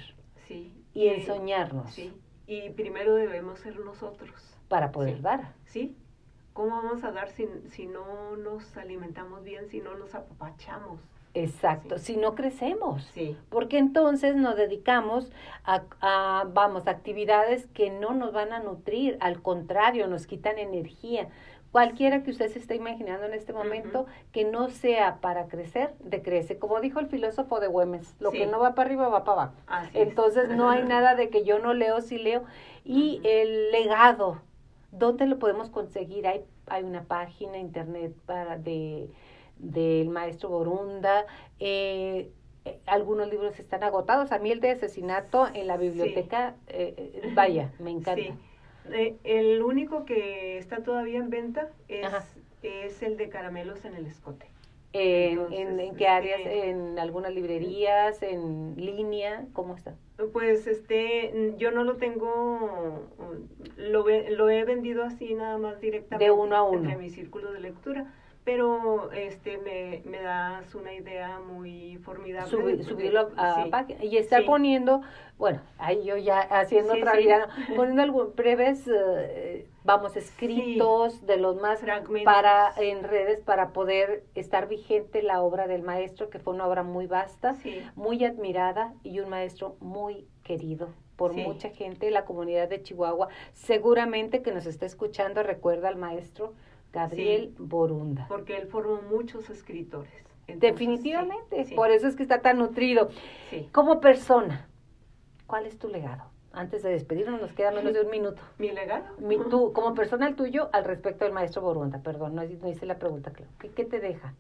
[0.47, 0.71] sí.
[0.93, 1.91] y en soñarnos.
[1.91, 2.13] Sí.
[2.51, 4.29] Y primero debemos ser nosotros.
[4.67, 5.53] Para poder dar.
[5.67, 5.95] Sí.
[6.51, 10.99] ¿Cómo vamos a dar si, si no nos alimentamos bien, si no nos apapachamos?
[11.33, 13.09] Exacto, si no crecemos.
[13.13, 13.37] Sí.
[13.47, 15.31] Porque entonces nos dedicamos
[15.63, 21.29] a, a, vamos, actividades que no nos van a nutrir, al contrario, nos quitan energía.
[21.71, 26.57] Cualquiera que usted se esté imaginando en este momento que no sea para crecer, decrece.
[26.59, 28.39] Como dijo el filósofo de Güemes, lo Sí.
[28.39, 29.55] que no va para arriba va para abajo.
[29.67, 30.07] Así es.
[30.09, 32.43] Entonces no hay nada de que yo no leo, sí leo.
[32.83, 34.41] Y el legado,
[34.91, 36.27] ¿dónde lo podemos conseguir?
[36.27, 39.09] Hay, hay una página internet para de
[39.57, 41.25] del maestro Borunda.
[41.59, 42.31] eh,
[42.65, 44.31] eh, algunos libros están agotados.
[44.31, 48.21] A mí el de asesinato en la biblioteca, eh, eh, vaya, me encanta.
[48.21, 48.33] Sí.
[48.91, 52.23] Eh, el único que está todavía en venta es, Ajá.
[52.63, 54.47] es el de caramelos en el escote.
[54.93, 56.41] En, Entonces, en, ¿En qué áreas?
[56.43, 58.21] ¿En algunas librerías?
[58.23, 59.45] ¿En línea?
[59.53, 59.95] ¿Cómo está?
[60.33, 63.07] Pues este, yo no lo tengo,
[63.77, 66.25] lo, ve- lo he vendido así nada más directamente.
[66.25, 66.79] De uno a uno.
[66.79, 68.13] Entre mi círculo de lectura,
[68.43, 72.49] pero este me, me das una idea muy formidable.
[72.51, 73.69] Subi- de- subirlo a sí.
[73.69, 74.47] página y estar Sí.
[74.47, 75.01] poniendo,
[75.37, 81.37] bueno, ahí yo ya haciendo Sí, otra vida, poniendo algún breves, eh, vamos, escritos de
[81.37, 82.23] los más Fragmentos.
[82.33, 86.83] para en redes para poder estar vigente la obra del maestro, que fue una obra
[86.83, 87.55] muy vasta,
[87.95, 91.43] muy admirada y un maestro muy querido por Sí.
[91.43, 93.27] mucha gente de la comunidad de Chihuahua.
[93.53, 96.53] Seguramente que nos está escuchando recuerda al maestro
[96.93, 98.25] Gabriel Borunda.
[98.27, 100.11] Porque él formó muchos escritores.
[100.47, 103.09] Entonces, Definitivamente, sí, sí, por eso es que está tan nutrido.
[103.49, 103.69] sí.
[103.71, 104.67] Como persona,
[105.47, 106.23] ¿cuál es tu legado?
[106.53, 108.41] Antes de despedirnos, nos queda menos de un minuto.
[108.57, 109.05] ¿Mi legado?
[109.19, 112.85] Mi, tú, como persona, el tuyo al respecto del maestro Borunda, perdón, no, no hice
[112.85, 113.51] la pregunta, claro.
[113.59, 114.33] ¿Qué, qué te deja?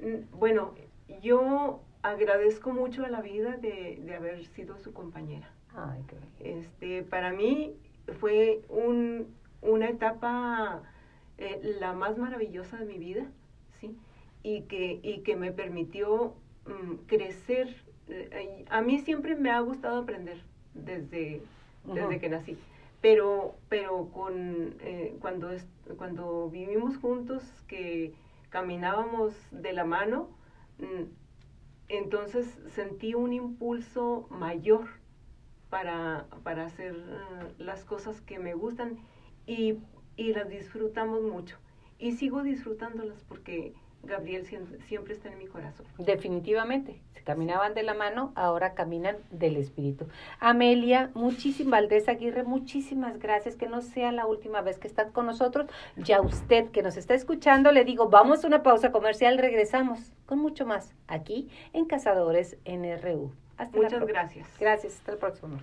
[0.00, 0.74] Mm, Bueno,
[1.20, 5.50] yo agradezco mucho a la vida de, de haber sido su compañera.
[5.74, 6.58] Ay, qué.
[6.58, 7.76] Este, para mí
[8.20, 9.26] fue un,
[9.60, 10.82] una etapa
[11.38, 13.30] eh, la más maravillosa de mi vida,
[13.80, 13.96] ¿sí?
[14.42, 16.34] Y que, y que me permitió
[16.66, 17.76] mm, crecer.
[18.08, 20.42] Eh, a mí siempre me ha gustado aprender
[20.74, 21.42] desde,
[22.20, 22.58] que nací.
[23.00, 25.50] Pero, pero con, eh, cuando,
[25.96, 28.14] cuando vivimos juntos, que
[28.50, 30.30] caminábamos de la mano,
[30.78, 31.04] mm,
[31.88, 34.88] entonces sentí un impulso mayor
[35.70, 36.96] para, para hacer
[37.58, 38.98] las cosas que me gustan
[39.46, 39.78] y,
[40.18, 41.56] y las disfrutamos mucho.
[41.98, 43.72] Y sigo disfrutándolas porque
[44.04, 45.86] Gabriel siem- siempre está en mi corazón.
[45.98, 50.06] Definitivamente, se caminaban de la mano, ahora caminan del espíritu.
[50.38, 55.26] Amelia, muchísimas, Valdés Aguirre, muchísimas gracias, que no sea la última vez que estás con
[55.26, 55.68] nosotros.
[55.96, 60.38] Ya usted que nos está escuchando, le digo, vamos a una pausa comercial, regresamos con
[60.38, 63.32] mucho más aquí en Cazadores NRU.
[63.56, 64.48] Hasta Muchas gracias.
[64.60, 65.58] Gracias, hasta el próximo.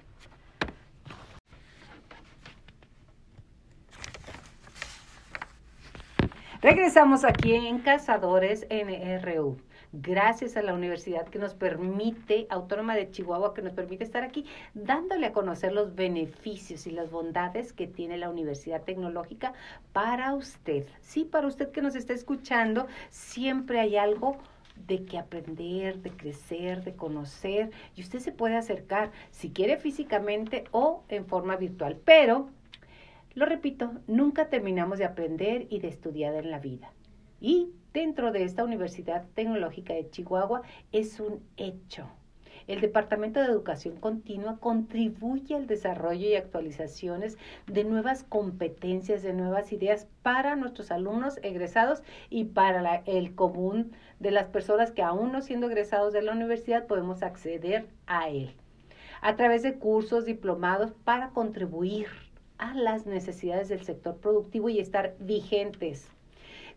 [6.65, 9.56] Regresamos aquí en Cazadores NRU.
[9.93, 14.47] Gracias a la universidad que nos permite, Autónoma de Chihuahua, que nos permite estar aquí
[14.73, 19.54] dándole a conocer los beneficios y las bondades que tiene la Universidad Tecnológica
[19.93, 20.88] para usted.
[21.01, 24.38] Sí, para usted que nos está escuchando, siempre hay algo
[24.88, 30.63] de que aprender, de crecer, de conocer, y usted se puede acercar, si quiere físicamente
[30.71, 31.95] o en forma virtual.
[32.04, 32.49] Pero,
[33.35, 36.91] lo repito, nunca terminamos de aprender y de estudiar en la vida.
[37.41, 40.61] Y dentro de esta Universidad Tecnológica de Chihuahua
[40.93, 42.09] es un hecho.
[42.67, 49.71] El Departamento de Educación Continua contribuye al desarrollo y actualizaciones de nuevas competencias, de nuevas
[49.71, 55.41] ideas para nuestros alumnos egresados y para el común de las personas que aún no
[55.41, 58.55] siendo egresados de la universidad podemos acceder a él.
[59.21, 62.07] A través de cursos, diplomados para contribuir
[62.57, 66.09] a las necesidades del sector productivo y estar vigentes.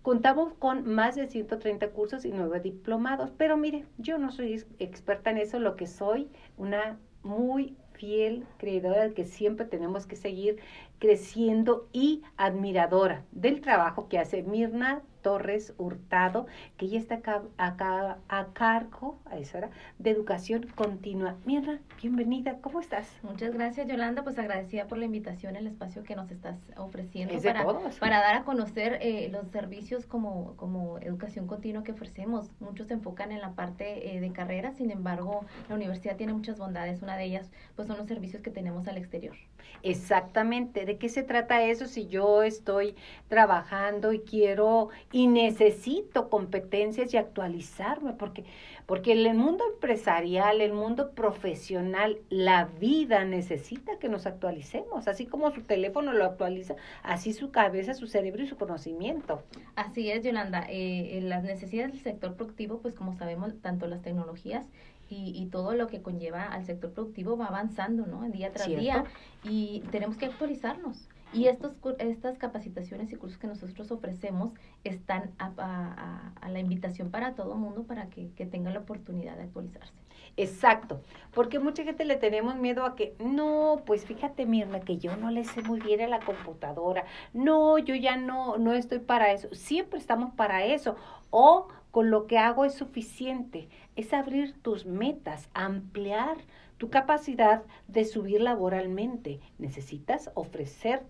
[0.02, 4.66] Contamos con más de 130 cursos y 9 diplomados, pero mire, yo no soy ex-
[4.78, 10.14] experta en eso, lo que soy una muy fiel creedora de que siempre tenemos que
[10.16, 10.58] seguir
[11.00, 18.18] creciendo y admiradora del trabajo que hace Mirna Torres Hurtado, que ella está acá, acá
[18.28, 21.37] a cargo a esa hora, de educación continua.
[21.44, 23.09] Mirna, bienvenida, ¿cómo estás?
[23.22, 24.22] Muchas gracias, Yolanda.
[24.22, 27.64] Pues agradecida por la invitación, el espacio que nos estás ofreciendo Es para,
[28.00, 32.50] para dar a conocer eh, los servicios como, como educación continua que ofrecemos.
[32.61, 36.59] Muchos se enfocan en la parte eh, de carrera, sin embargo, la universidad tiene muchas
[36.59, 37.02] bondades.
[37.02, 39.37] Una de ellas, pues, son los servicios que tenemos al exterior.
[39.83, 42.96] Exactamente, ¿de qué se trata eso si yo estoy
[43.28, 48.44] trabajando y quiero y necesito competencias y actualizarme porque
[48.88, 55.50] porque el mundo empresarial, el mundo profesional, la vida necesita que nos actualicemos, así como
[55.50, 59.42] su teléfono lo actualiza, así su cabeza, su cerebro y su conocimiento.
[59.76, 60.64] Así es, Yolanda.
[60.70, 64.64] Eh, las necesidades del sector productivo, pues como sabemos, tanto las tecnologías
[65.10, 68.26] y, y, todo lo que conlleva al sector productivo va avanzando, ¿no?
[68.30, 69.04] Día tras día
[69.44, 71.10] y tenemos que actualizarnos.
[71.32, 74.52] Y estos, estas capacitaciones y cursos que nosotros ofrecemos
[74.84, 79.92] están a, la invitación para todo mundo para que, que tenga la oportunidad de actualizarse.
[80.36, 81.00] Exacto,
[81.32, 85.30] porque mucha gente le tenemos miedo a que, no, pues fíjate Mirna, que yo no
[85.30, 89.52] le sé muy bien a la computadora, no, yo ya no, no estoy para eso,
[89.52, 90.94] siempre estamos para eso,
[91.30, 96.36] o con lo que hago es suficiente, es abrir tus metas, ampliar
[96.76, 99.40] tu capacidad de subir laboralmente.
[99.58, 101.02] Necesitas ofrecer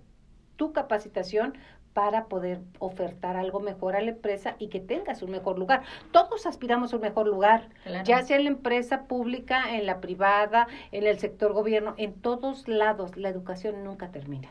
[0.59, 1.55] tu capacitación
[1.95, 5.83] para poder ofertar algo mejor a la empresa y que tengas un mejor lugar.
[6.13, 7.71] Todos aspiramos a un mejor lugar,
[8.05, 12.69] ya sea en la empresa pública, en la privada, en el sector gobierno, en todos
[12.69, 13.17] lados.
[13.17, 14.51] La educación nunca termina.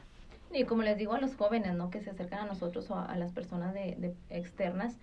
[0.51, 1.89] Y como les digo a los jóvenes, ¿no?
[1.89, 4.97] Que se acercan a nosotros o a, las personas de, de externas,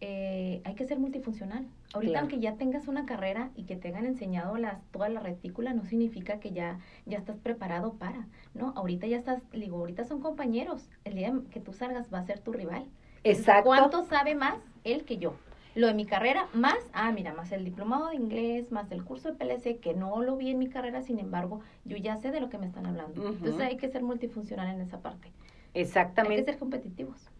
[0.00, 1.66] eh, hay que ser multifuncional.
[1.92, 5.72] Ahorita aunque ya tengas una carrera y que te hayan enseñado las, toda la retícula,
[5.74, 8.72] no significa que ya, ya estás preparado para, ¿no?
[8.76, 10.88] Ahorita ya estás, digo, ahorita son compañeros.
[11.04, 12.86] El día que tú salgas va a ser tu rival.
[13.24, 13.70] Exacto.
[13.70, 15.34] ¿Cuánto sabe más él que yo?
[15.74, 19.32] Lo de mi carrera, más, ah, mira, más el diplomado de inglés, más el curso
[19.32, 22.40] de PLC, que no lo vi en mi carrera, sin embargo, yo ya sé de
[22.40, 23.28] lo que me están hablando.
[23.28, 25.30] Entonces hay que ser multifuncional en esa parte.
[25.74, 26.36] Exactamente.
[26.36, 27.30] Hay que ser competitivos.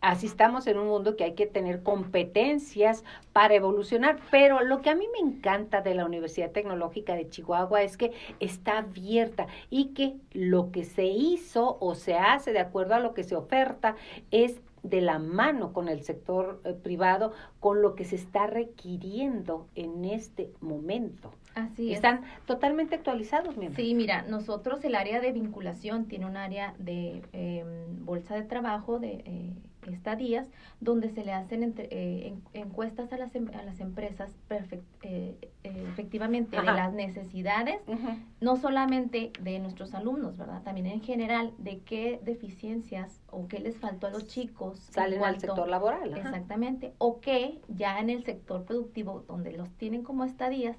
[0.00, 4.90] Así estamos en un mundo que hay que tener competencias para evolucionar, pero lo que
[4.90, 9.94] a mí me encanta de la Universidad Tecnológica de Chihuahua es que está abierta y
[9.94, 13.96] que lo que se hizo o se hace de acuerdo a lo que se oferta
[14.30, 19.66] es de la mano con el sector eh, privado, con lo que se está requiriendo
[19.74, 21.32] en este momento.
[21.54, 21.96] Así es.
[21.96, 27.22] Están totalmente actualizados, mi Sí, mira, nosotros el área de vinculación tiene un área de
[27.32, 29.54] em, bolsa de trabajo, de eh,
[29.92, 30.48] estadías,
[30.80, 36.56] donde se le hacen eh, encuestas a las, em, a las empresas eh, eh, efectivamente
[36.56, 37.80] de las necesidades,
[38.40, 40.62] no solamente de nuestros alumnos, ¿verdad?
[40.62, 44.78] También en general de qué deficiencias o qué les faltó a los chicos.
[44.78, 46.16] Salen al sector laboral.
[46.16, 46.94] Exactamente.
[46.98, 50.76] O qué ya en el sector productivo, donde los tienen como estadías,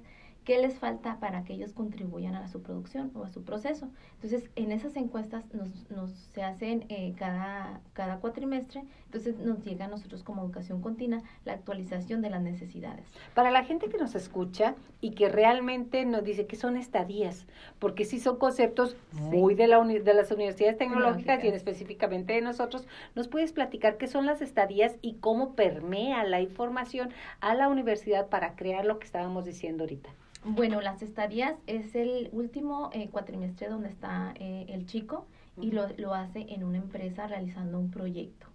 [0.48, 3.90] qué les falta para que ellos contribuyan a su producción o a su proceso.
[4.14, 9.84] Entonces, en esas encuestas nos, nos se hacen eh, cada, cada cuatrimestre, entonces nos llega
[9.84, 13.04] a nosotros como educación continua la actualización de las necesidades.
[13.34, 17.44] Para la gente que nos escucha y que realmente nos dice que son estadías,
[17.78, 22.40] porque sí son conceptos muy de, la de las universidades tecnológicas y en específicamente de
[22.40, 27.68] nosotros, ¿nos puedes platicar qué son las estadías y cómo permea la información a la
[27.68, 30.08] universidad para crear lo que estábamos diciendo ahorita?
[30.50, 35.26] Bueno, las estadías es el último eh, cuatrimestre donde está eh, el chico
[35.60, 38.46] y lo, lo, hace en una empresa realizando un proyecto,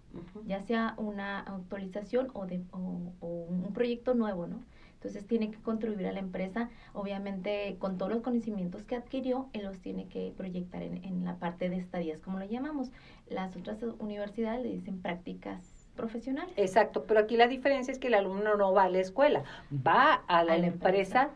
[0.44, 4.64] ya sea una actualización o, de, o, un proyecto nuevo, ¿no?
[4.94, 9.62] Entonces tiene que contribuir a la empresa, obviamente con todos los conocimientos que adquirió, él
[9.62, 12.90] los tiene que proyectar en, en la parte de estadías, como lo llamamos.
[13.28, 16.52] Las otras universidades le dicen prácticas profesionales.
[16.56, 20.14] Exacto, pero aquí la diferencia es que el alumno no va a la escuela, va
[20.14, 21.30] a la, empresa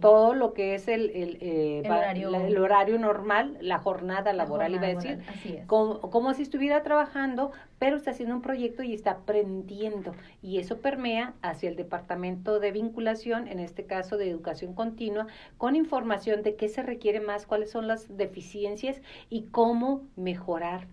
[0.00, 2.98] todo lo que es el, el, eh, el, horario.
[2.98, 5.18] normal, la jornada laboral, iba a decir,
[5.66, 10.14] Como, si estuviera trabajando, pero está haciendo un proyecto y está aprendiendo.
[10.42, 15.76] Y eso permea hacia el departamento de vinculación, en este caso de educación continua, con
[15.76, 20.86] información de qué se requiere más, cuáles son las deficiencias y cómo mejorar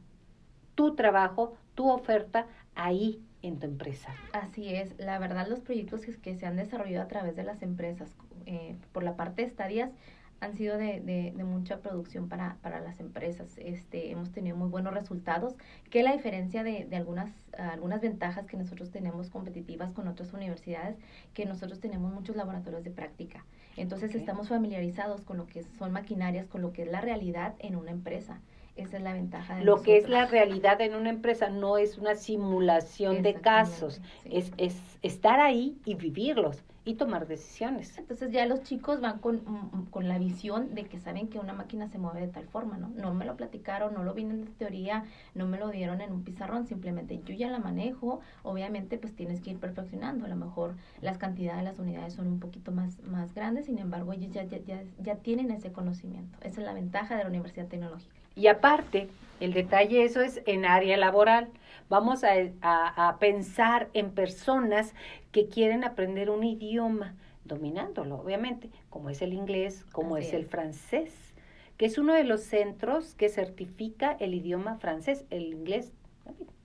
[0.75, 4.13] tu trabajo, tu oferta ahí en tu empresa.
[4.33, 8.09] Así es, la verdad los proyectos que se han desarrollado a través de las empresas
[8.45, 9.91] eh, por la parte de estadías
[10.39, 13.57] han sido de, de, mucha producción para, para, las empresas.
[13.57, 15.55] Este, hemos tenido muy buenos resultados,
[15.89, 20.95] que la diferencia de, de, algunas, algunas ventajas que nosotros tenemos competitivas con otras universidades,
[21.33, 23.45] que nosotros tenemos muchos laboratorios de práctica.
[23.77, 27.75] Entonces estamos familiarizados con lo que son maquinarias, con lo que es la realidad en
[27.75, 28.39] una empresa.
[28.77, 29.55] Esa es la ventaja.
[29.55, 34.01] De lo que es la realidad en una empresa no es una simulación de casos,
[34.25, 37.97] es, es estar ahí y vivirlos y tomar decisiones.
[37.97, 41.51] Entonces ya los chicos van con, mm, con la visión de que saben que una
[41.51, 42.87] máquina se mueve de tal forma, ¿no?
[42.89, 45.03] No me lo platicaron, no lo vi en teoría,
[45.35, 49.41] no me lo dieron en un pizarrón, simplemente yo ya la manejo, obviamente pues tienes
[49.41, 53.01] que ir perfeccionando, a lo mejor las cantidades de las unidades son un poquito más,
[53.03, 56.73] más grandes, sin embargo ellos ya, ya, ya, ya tienen ese conocimiento, esa es la
[56.73, 58.26] ventaja de la Universidad Tecnológica.
[58.37, 59.09] Y aparte,
[59.39, 61.49] el detalle eso es en área laboral.
[61.89, 64.93] Vamos a, a, a, pensar en personas
[65.31, 67.15] que quieren aprender un idioma,
[67.45, 70.39] dominándolo, obviamente, como es el inglés, como Así es, es.
[70.39, 71.33] el francés,
[71.77, 75.91] que es uno de los centros que certifica el idioma francés, el inglés.
[76.23, 76.56] también.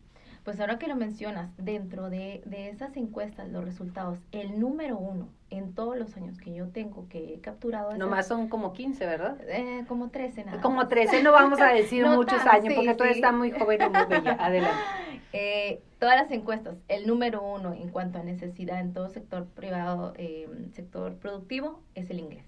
[0.44, 5.28] Pues ahora que lo mencionas, dentro de, de esas encuestas, los resultados, el número uno
[5.50, 7.96] en todos los años que yo tengo que he capturado...
[7.96, 9.36] Nomás son como 15, ¿verdad?
[9.46, 10.88] Eh, como 13 nada Como más.
[10.88, 13.20] 13, no vamos a decir No muchos tan, años, sí, porque todavía sí.
[13.20, 14.36] está muy joven y muy bella.
[14.40, 14.82] Adelante.
[15.32, 20.12] Eh, todas las encuestas, el número uno en cuanto a necesidad en todo sector privado,
[20.16, 22.44] eh, sector productivo, es el inglés.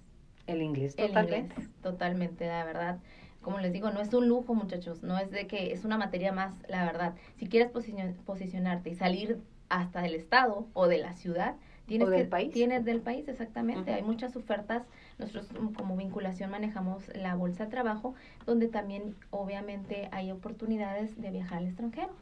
[0.46, 1.54] El inglés, El totalmente.
[1.54, 2.98] inglés, totalmente, la verdad.
[3.44, 6.32] Como les digo, no es un lujo, muchachos, no es de que es una materia
[6.32, 7.14] más, la verdad.
[7.36, 9.38] Si quieres posicion- posicionarte y salir
[9.68, 11.54] hasta del estado o de la ciudad,
[11.86, 12.52] tienes O del que país.
[12.52, 13.92] tienes del país exactamente.
[13.92, 14.84] Hay muchas ofertas.
[15.18, 18.14] Nosotros mm, como vinculación manejamos la bolsa de trabajo,
[18.46, 22.12] donde también obviamente hay oportunidades de viajar al extranjero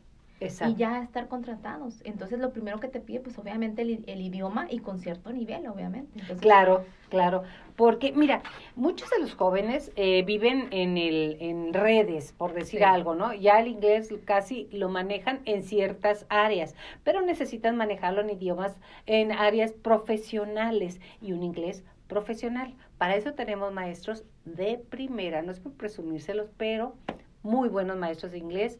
[0.41, 0.75] Exacto.
[0.75, 2.01] y ya estar contratados.
[2.05, 5.69] Entonces lo primero que te pide, pues obviamente el, el idioma y con cierto nivel,
[5.69, 6.11] obviamente.
[6.19, 7.45] Entonces, Claro, claro.
[7.77, 8.43] Porque, mira,
[8.77, 12.85] muchos de los jóvenes eh, viven en, el, en redes, por decir Sí.
[12.85, 13.33] algo, ¿no?
[13.33, 19.33] Ya el inglés casi lo manejan en ciertas áreas, pero necesitan manejarlo en idiomas, en
[19.33, 22.75] áreas profesionales y un inglés profesional.
[22.99, 26.95] Para eso tenemos maestros de primera, no es por presumírselos, pero
[27.43, 28.79] muy buenos maestros de inglés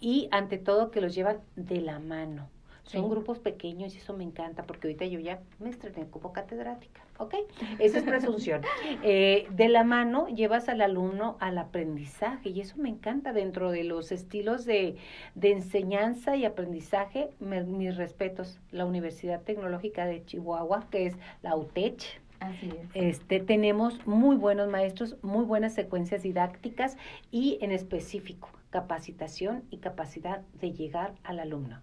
[0.00, 2.48] y ante todo que los llevan de la mano.
[2.82, 3.08] Son Sí.
[3.10, 7.34] grupos pequeños y eso me encanta porque ahorita yo ya me estrené como catedrática, ¿ok?
[7.78, 8.62] Esa es presunción.
[9.02, 13.84] Eh, de la mano llevas al alumno al aprendizaje y eso me encanta dentro de
[13.84, 14.96] los estilos de,
[15.34, 17.30] de enseñanza y aprendizaje.
[17.40, 22.20] Me- mis respetos, la Universidad Tecnológica de Chihuahua, que es la UTECH.
[22.40, 22.88] Así es.
[22.94, 26.96] Este, tenemos muy buenos maestros, muy buenas secuencias didácticas
[27.30, 31.80] y en específico capacitación y capacidad de llegar al alumno.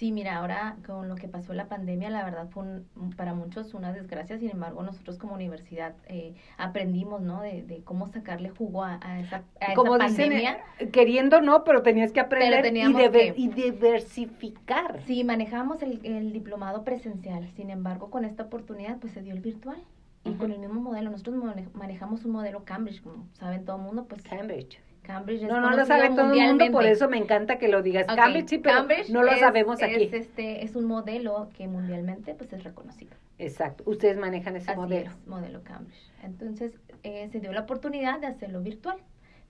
[0.00, 3.74] Sí, mira, ahora con lo que pasó la pandemia, la verdad fue un- para muchos
[3.74, 7.42] una desgracia, sin embargo nosotros como universidad eh, aprendimos, ¿no?
[7.42, 10.58] De, de cómo sacarle jugo a, a esa, a Como esa dicen, pandemia.
[10.78, 15.02] eh, queriendo no, pero tenías que aprender y, que- diversificar.
[15.06, 19.40] Sí, manejamos el, el diplomado presencial, sin embargo con esta oportunidad pues se dio el
[19.40, 19.82] virtual.
[20.24, 23.82] Y con el mismo modelo, nosotros mane- manejamos un modelo Cambridge, como saben todo el
[23.82, 24.78] mundo, pues Cambridge.
[25.12, 27.82] Cambridge es No, no lo sabe todo el mundo, por eso me encanta que lo
[27.82, 28.06] digas.
[28.06, 30.04] Cambridge sí, pero Cambridge no lo es- sabemos aquí.
[30.04, 33.12] Es, este, es un modelo que mundialmente pues es reconocido.
[33.38, 33.84] Exacto.
[33.86, 35.10] Ustedes manejan ese Así modelo.
[35.10, 36.10] es, modelo Cambridge.
[36.22, 38.98] Entonces, eh, se dio la oportunidad de hacerlo virtual.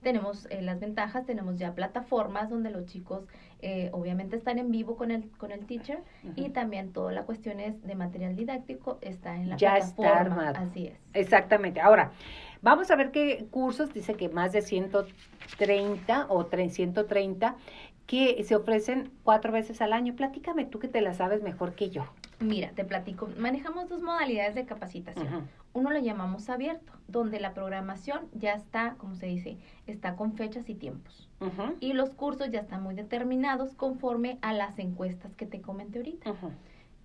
[0.01, 3.27] Tenemos eh, las ventajas, tenemos ya plataformas donde los chicos
[3.61, 5.99] eh, obviamente están en vivo con el, con el teacher
[6.35, 10.49] y también toda la cuestión es de material didáctico está en la Ya está plataforma.
[10.49, 10.65] armado.
[10.67, 10.97] Así es.
[11.13, 11.79] Exactamente.
[11.81, 12.11] Ahora,
[12.61, 17.55] vamos a ver qué cursos, dice que más de 130 o 330
[18.07, 20.15] que se ofrecen cuatro veces al año.
[20.15, 22.05] Platícame tú que te la sabes mejor que yo.
[22.39, 23.29] Mira, te platico.
[23.37, 25.47] Manejamos dos modalidades de capacitación.
[25.73, 29.57] Uno lo llamamos abierto, donde la programación ya está, como se dice,
[29.87, 31.29] está con fechas y tiempos.
[31.79, 36.33] Y los cursos ya están muy determinados conforme a las encuestas que te comenté ahorita.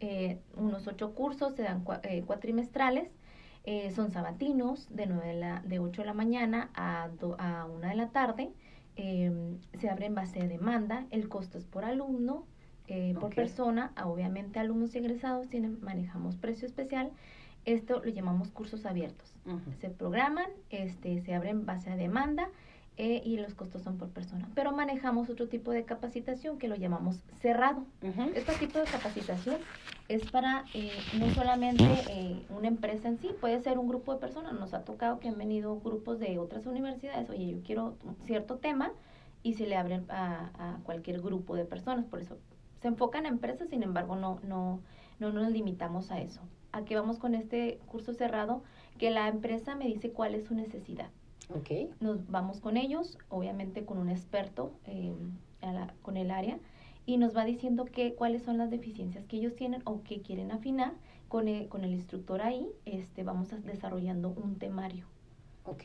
[0.01, 3.09] Eh, unos ocho cursos, se dan cua- eh, cuatrimestrales,
[3.67, 7.67] eh, son sabatinos de, 9 de, la, de 8 de la mañana a, do- a
[7.67, 8.51] 1 de la tarde,
[8.97, 9.31] eh,
[9.79, 12.47] se abre en base de demanda, el costo es por alumno,
[12.89, 17.11] eh, por persona, obviamente alumnos y egresados tienen, manejamos precio especial,
[17.65, 19.35] esto lo llamamos cursos abiertos.
[19.81, 22.49] Se programan, este, se abren en base a demanda
[22.99, 24.49] eh, y los costos son por persona.
[24.55, 27.85] Pero manejamos otro tipo de capacitación que lo llamamos cerrado.
[28.35, 29.57] Este tipo de capacitación
[30.09, 34.21] es para eh, no solamente eh, una empresa en sí, puede ser un grupo de
[34.21, 34.55] personas.
[34.55, 38.57] Nos ha tocado que han venido grupos de otras universidades, oye, yo quiero un cierto
[38.57, 38.93] tema
[39.43, 42.07] y se le abren a, a cualquier grupo de personas.
[42.07, 42.39] Por eso
[42.81, 44.81] se enfocan en empresas, sin embargo, no, no,
[45.19, 46.41] no nos limitamos a eso.
[46.73, 48.63] ¿A qué vamos con este curso cerrado?
[48.97, 51.11] Que la empresa me dice cuál es su necesidad
[51.55, 51.71] Ok.
[52.01, 55.15] nos vamos con ellos, obviamente con un experto eh,
[55.63, 56.59] a la- con el área,
[57.07, 60.51] y nos va diciendo que, cuáles son las deficiencias que ellos tienen o que quieren
[60.51, 60.93] afinar.
[61.29, 65.07] Con el, con el instructor ahí este, vamos a- desarrollando un temario.
[65.65, 65.83] Ok.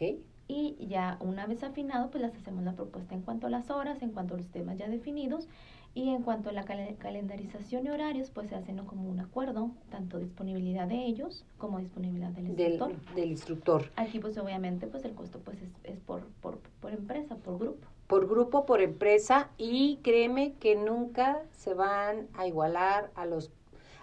[0.47, 4.01] Y ya una vez afinado, pues les hacemos la propuesta en cuanto a las horas,
[4.01, 5.47] en cuanto a los temas ya definidos.
[5.93, 10.19] Y en cuanto a la calendarización y horarios, pues se hacen como un acuerdo, tanto
[10.19, 13.15] disponibilidad de ellos como disponibilidad del instructor.
[13.15, 13.91] Del, instructor.
[13.97, 17.87] Aquí pues obviamente pues el costo pues es, es por, por, por empresa, por grupo
[18.07, 23.51] por grupo, por empresa y créeme que nunca se van a igualar a los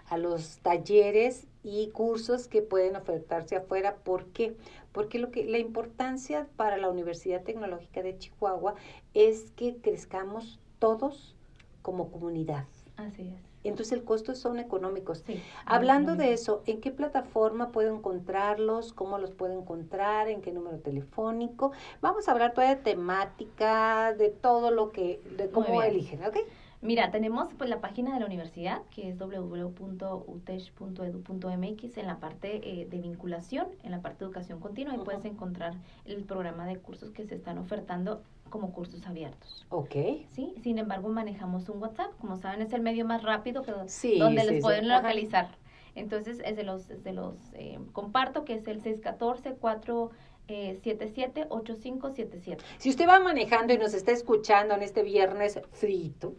[0.09, 3.97] a los talleres y cursos que pueden ofertarse afuera.
[3.97, 4.57] ¿Por qué?
[4.93, 8.75] Porque lo que, la importancia para la Universidad Tecnológica de Chihuahua
[9.13, 11.37] es que crezcamos todos
[11.83, 12.65] como comunidad.
[12.97, 13.49] Así es.
[13.65, 15.25] Entonces el costo son económicos.
[15.65, 18.93] Hablando de eso, ¿en qué plataforma puedo encontrarlos?
[18.93, 20.29] ¿Cómo los puedo encontrar?
[20.29, 21.73] ¿En qué número telefónico?
[22.01, 26.37] Vamos a hablar toda de temática, de todo lo que, de cómo eligen, ¿ok?
[26.81, 32.87] Mira, tenemos pues la página de la universidad que es www.utech.edu.mx en la parte eh,
[32.87, 35.75] de vinculación, en la parte de educación continua y puedes encontrar
[36.05, 39.67] el programa de cursos que se están ofertando como cursos abiertos.
[39.71, 39.95] Ok.
[40.33, 44.45] Sí, sin embargo manejamos un WhatsApp, como saben es el medio más rápido que donde
[44.45, 45.49] les pueden localizar.
[45.95, 50.11] Entonces es de los, de los eh, comparto que es el 614 4
[50.51, 52.65] eh, 778577.
[52.79, 56.33] Si usted va manejando y nos está escuchando en este viernes frito,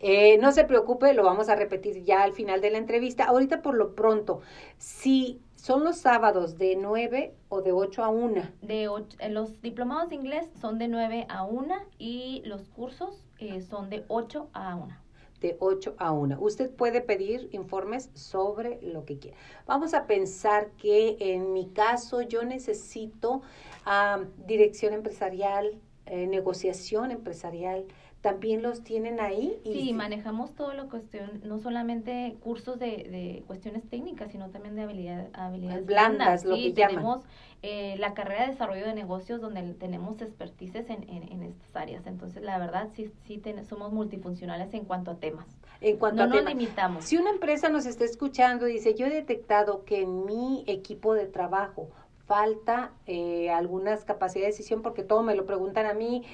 [0.00, 3.24] eh, no se preocupe, lo vamos a repetir ya al final de la entrevista.
[3.24, 4.42] Ahorita por lo pronto,
[4.76, 8.42] si son los sábados de 9 o de 8 a 1.
[8.60, 8.84] De
[9.18, 13.88] eh, los diplomados de inglés son de 9 a 1 y los cursos eh, son
[13.88, 14.94] de 8 a 1
[15.40, 16.38] de 8 a 1.
[16.38, 19.38] Usted puede pedir informes sobre lo que quiera.
[19.66, 23.40] Vamos a pensar que en mi caso yo necesito
[23.86, 27.86] ah, dirección empresarial, eh, negociación empresarial,
[28.24, 29.60] también los tienen ahí.
[29.64, 34.74] Y sí, manejamos todo lo cuestión, no solamente cursos de, de cuestiones técnicas, sino también
[34.76, 37.20] de habilidad, habilidades blandas, lo que tenemos
[37.60, 42.06] eh, la carrera de desarrollo de negocios donde tenemos expertices en, en, estas áreas.
[42.06, 45.46] Entonces, la verdad, sí, sí somos multifuncionales en cuanto a temas.
[45.82, 47.04] En cuanto no a nos limitamos.
[47.04, 51.12] Si una empresa nos está escuchando y dice, yo he detectado que en mi equipo
[51.12, 51.90] de trabajo
[52.26, 56.24] falta eh, algunas capacidades de decisión porque todo me lo preguntan a mí,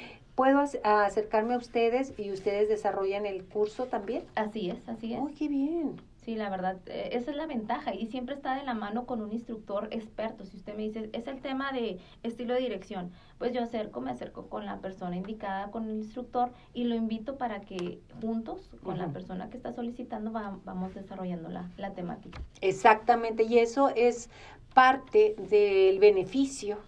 [0.41, 4.25] ¿Puedo acercarme a ustedes y ustedes desarrollan el curso también?
[4.37, 5.21] Así es, así es.
[5.21, 6.01] ¡Uy, qué bien!
[6.25, 9.21] Sí, la verdad, eh, esa es la ventaja y siempre está de la mano con
[9.21, 10.47] un instructor experto.
[10.47, 14.13] Si usted me dice, es el tema de estilo de dirección, pues yo acerco, me
[14.13, 18.97] acerco con la persona indicada, con el instructor y lo invito para que juntos, con
[18.97, 22.41] la persona que está solicitando, vamos desarrollando la, la temática.
[22.63, 24.31] Exactamente, y eso es
[24.73, 26.79] parte del beneficio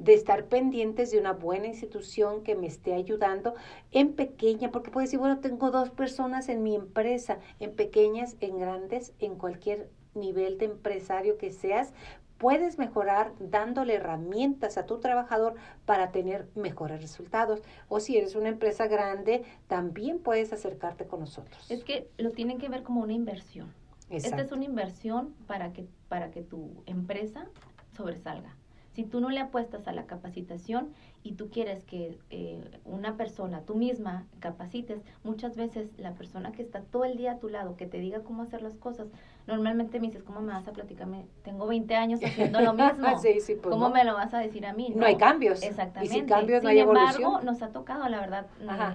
[0.00, 3.54] de estar pendientes de una buena institución que me esté ayudando
[3.92, 8.58] en pequeña, porque puede decir, bueno, tengo dos personas en mi empresa, en pequeñas, en
[8.58, 11.92] grandes, en cualquier nivel de empresario que seas,
[12.38, 17.60] puedes mejorar dándole herramientas a tu trabajador para tener mejores resultados.
[17.88, 21.70] O si eres una empresa grande, también puedes acercarte con nosotros.
[21.70, 23.72] Es que lo tienen que ver como una inversión.
[24.08, 27.46] Esta es una inversión para que, para que tu empresa
[27.94, 28.56] sobresalga.
[29.00, 30.90] Si tú no le apuestas a la capacitación
[31.22, 36.60] y tú quieres que eh, una persona, tú misma, capacites, muchas veces la persona que
[36.60, 39.08] está todo el día a tu lado, que te diga cómo hacer las cosas,
[39.46, 41.24] normalmente me dices, ¿cómo me vas a platicarme?
[41.44, 43.18] Tengo 20 años haciendo lo mismo.
[43.18, 44.92] sí, sí, pues ¿Cómo me lo vas a decir a mí?
[44.94, 45.62] No, hay cambios.
[45.62, 46.14] Exactamente.
[46.14, 48.48] Y si cambios no hay embargo, nos ha tocado, la verdad,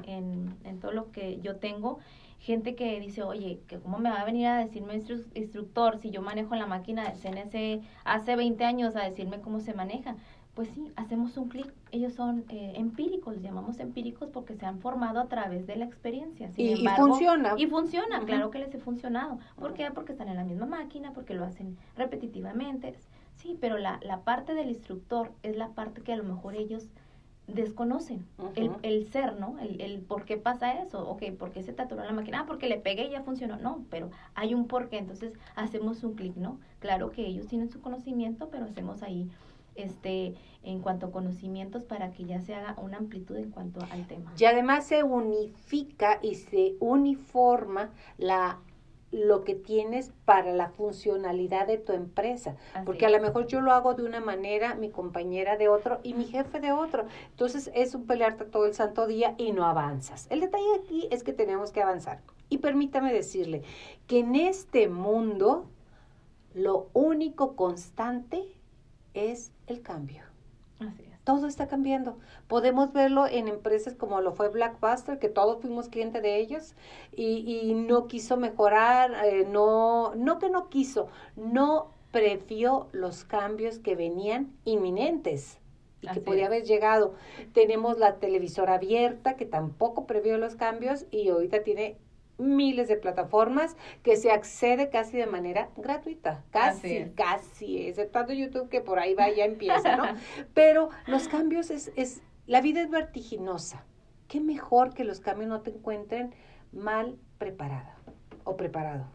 [0.05, 1.97] en, en todo lo que yo tengo,
[2.45, 5.01] gente que dice, oye, que cómo me va a venir a decirme
[5.33, 9.73] instructor si yo manejo la máquina de CNC hace 20 años a decirme cómo se
[9.73, 10.15] maneja.
[10.53, 11.73] Pues sí, hacemos un clic.
[11.91, 16.49] Ellos son eh, empíricos, llamamos empíricos porque se han formado a través de la experiencia.
[16.55, 17.55] y, funciona.
[17.57, 19.39] Y funciona, claro que les he funcionado.
[19.57, 19.89] ¿Por qué?
[19.91, 22.95] Porque están en la misma máquina, porque lo hacen repetitivamente.
[23.33, 26.89] Sí, pero la, la parte del instructor es la parte que a lo mejor ellos
[27.47, 28.25] desconocen
[28.55, 29.57] el, el, ser, ¿no?
[29.59, 32.67] El, el, por qué pasa eso, ok, por qué se te la máquina, ah, porque
[32.67, 36.35] le pegué y ya funcionó, no, pero hay un por qué, entonces hacemos un clic,
[36.35, 36.59] ¿no?
[36.79, 39.29] Claro que ellos tienen su conocimiento, pero hacemos ahí,
[39.75, 40.33] este,
[40.63, 44.33] en cuanto a conocimientos para que ya se haga una amplitud en cuanto al tema.
[44.37, 48.59] Y además se unifica y se uniforma la
[49.11, 52.55] lo que tienes para la funcionalidad de tu empresa.
[52.85, 56.13] porque a lo mejor yo lo hago de una manera, mi compañera de otro y
[56.13, 57.05] mi jefe de otro.
[57.29, 60.27] Entonces es un pelearte todo el santo día y no avanzas.
[60.29, 62.21] El detalle aquí es que tenemos que avanzar.
[62.49, 63.63] Y permítame decirle
[64.07, 65.65] que en este mundo
[66.53, 68.43] lo único constante
[69.13, 70.23] es el cambio.
[70.79, 72.19] Así es todo está cambiando.
[72.47, 76.75] Podemos verlo en empresas como lo fue Blackbuster, que todos fuimos cliente de ellos
[77.13, 83.79] y, y no quiso mejorar, eh, no, no que no quiso, no previó los cambios
[83.79, 85.59] que venían inminentes.
[86.01, 87.15] y que podía haber llegado.
[87.53, 91.97] Tenemos la televisora abierta que tampoco previó los cambios y ahorita tiene
[92.37, 98.81] miles de plataformas que se accede casi de manera gratuita, casi, casi, exceptuando YouTube que
[98.81, 100.03] por ahí va ya empieza, ¿no?
[100.53, 103.85] Pero los cambios es, es, la vida es vertiginosa.
[104.27, 106.33] Qué mejor que los cambios no te encuentren
[106.71, 107.97] mal preparada
[108.43, 109.05] o preparado.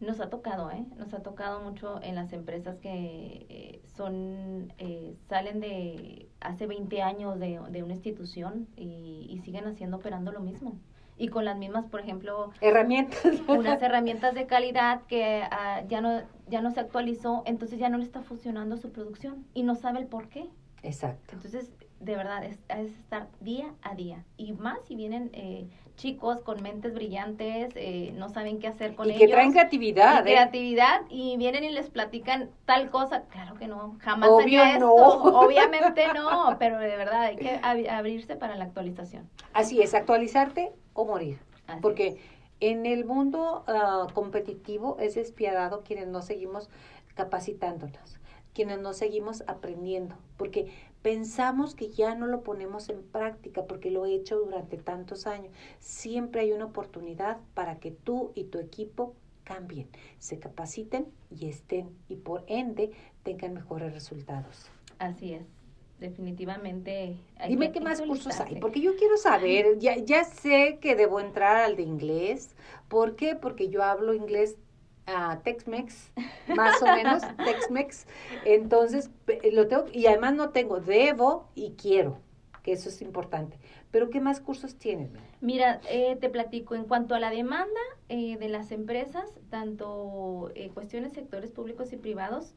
[0.00, 0.86] Nos ha tocado, ¿eh?
[0.96, 7.02] Nos ha tocado mucho en las empresas que eh, son, eh, salen de hace 20
[7.02, 10.78] años de, de una institución y, y, siguen haciendo, operando lo mismo.
[11.20, 12.50] Y con las mismas, por ejemplo...
[12.62, 13.22] Herramientas.
[13.46, 17.98] Unas herramientas de calidad que uh, ya, no, ya no se actualizó, entonces ya no
[17.98, 20.48] le está funcionando su producción y no sabe el por qué.
[20.82, 21.34] Exacto.
[21.34, 24.24] Entonces, de verdad, es, es estar día a día.
[24.38, 29.06] Y más si vienen eh, chicos con mentes brillantes, eh, no saben qué hacer con
[29.06, 29.20] y ellos.
[29.20, 30.24] que traen creatividad.
[30.24, 30.32] Y ¿eh?
[30.32, 33.24] creatividad y vienen y les platican tal cosa.
[33.24, 34.94] Claro que no, jamás Obvio haría no.
[34.96, 35.38] esto.
[35.38, 39.28] Obviamente no, pero de verdad hay que ab abrirse para la actualización.
[39.52, 41.38] Así es, actualizarte o morir.
[41.66, 42.16] Así Porque es.
[42.60, 46.68] en el mundo uh, competitivo es despiadado quienes no seguimos
[47.14, 48.18] capacitándonos,
[48.54, 50.72] quienes no seguimos aprendiendo, porque
[51.02, 55.52] pensamos que ya no lo ponemos en práctica porque lo he hecho durante tantos años.
[55.78, 59.14] Siempre hay una oportunidad para que tú y tu equipo
[59.44, 59.88] cambien,
[60.18, 64.70] se capaciten y estén y por ende tengan mejores resultados.
[64.98, 65.59] Así es.
[66.00, 67.18] Definitivamente.
[67.36, 71.20] Hay Dime qué más cursos hay, porque yo quiero saber, ya, ya sé que debo
[71.20, 72.56] entrar al de inglés.
[72.88, 73.36] ¿Por qué?
[73.36, 74.56] Porque yo hablo inglés
[75.06, 76.12] uh, Tex-Mex,
[76.56, 78.06] más o menos Tex-Mex.
[78.46, 79.10] Entonces,
[79.52, 82.18] lo tengo, y además no tengo, debo y quiero,
[82.62, 83.58] que eso es importante.
[83.90, 85.10] Pero ¿qué más cursos tienes?
[85.42, 90.70] Mira, eh, te platico, en cuanto a la demanda eh, de las empresas, tanto eh,
[90.72, 92.54] cuestiones sectores públicos y privados,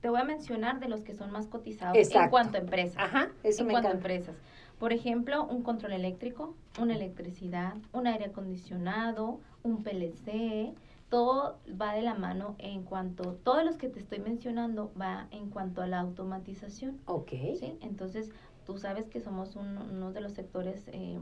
[0.00, 2.24] te voy a mencionar de los que son más cotizados Exacto.
[2.24, 2.96] en cuanto a empresas.
[2.98, 4.08] Ajá, eso en me cuanto encanta.
[4.08, 4.36] a empresas.
[4.78, 10.72] Por ejemplo, un control eléctrico, una electricidad, un aire acondicionado, un PLC,
[11.10, 15.50] todo va de la mano en cuanto, todos los que te estoy mencionando va en
[15.50, 16.98] cuanto a la automatización.
[17.06, 17.30] Ok.
[17.58, 17.76] ¿sí?
[17.82, 18.30] Entonces,
[18.64, 21.18] tú sabes que somos un, uno de los sectores eh,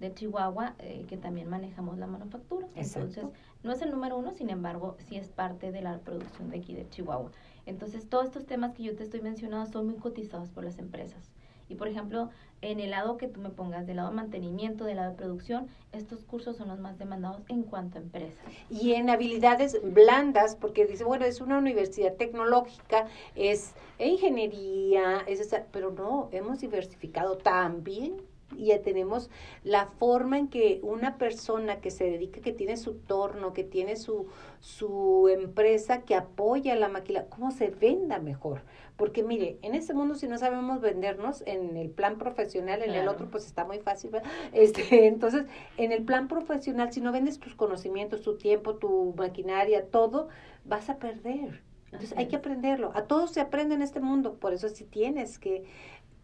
[0.00, 2.66] de Chihuahua eh, que también manejamos la manufactura.
[2.74, 3.20] Exacto.
[3.20, 6.58] Entonces, no es el número uno, sin embargo, sí es parte de la producción de
[6.58, 7.30] aquí de Chihuahua.
[7.70, 11.30] Entonces, todos estos temas que yo te estoy mencionando son muy cotizados por las empresas.
[11.68, 12.30] Y, por ejemplo,
[12.62, 15.68] en el lado que tú me pongas, del lado de mantenimiento, del lado de producción,
[15.92, 18.44] estos cursos son los más demandados en cuanto a empresas.
[18.68, 23.06] Y en habilidades blandas, porque dice, bueno, es una universidad tecnológica,
[23.36, 28.20] es ingeniería, es esa, pero no, hemos diversificado también
[28.60, 29.30] y ya tenemos
[29.64, 33.96] la forma en que una persona que se dedica, que tiene su torno, que tiene
[33.96, 34.26] su,
[34.60, 38.62] su empresa, que apoya la máquina, cómo se venda mejor.
[38.96, 43.02] Porque mire, en este mundo si no sabemos vendernos, en el plan profesional, en Claro.
[43.02, 44.10] el otro pues está muy fácil.
[44.10, 44.28] ¿verdad?
[44.52, 45.46] Este, entonces,
[45.78, 50.28] en el plan profesional, si no vendes tus conocimientos, tu tiempo, tu maquinaria, todo,
[50.66, 51.62] vas a perder.
[51.86, 52.92] Entonces Así hay que aprenderlo.
[52.94, 55.64] A todos se aprende en este mundo, por eso sí tienes que,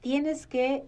[0.00, 0.84] tienes que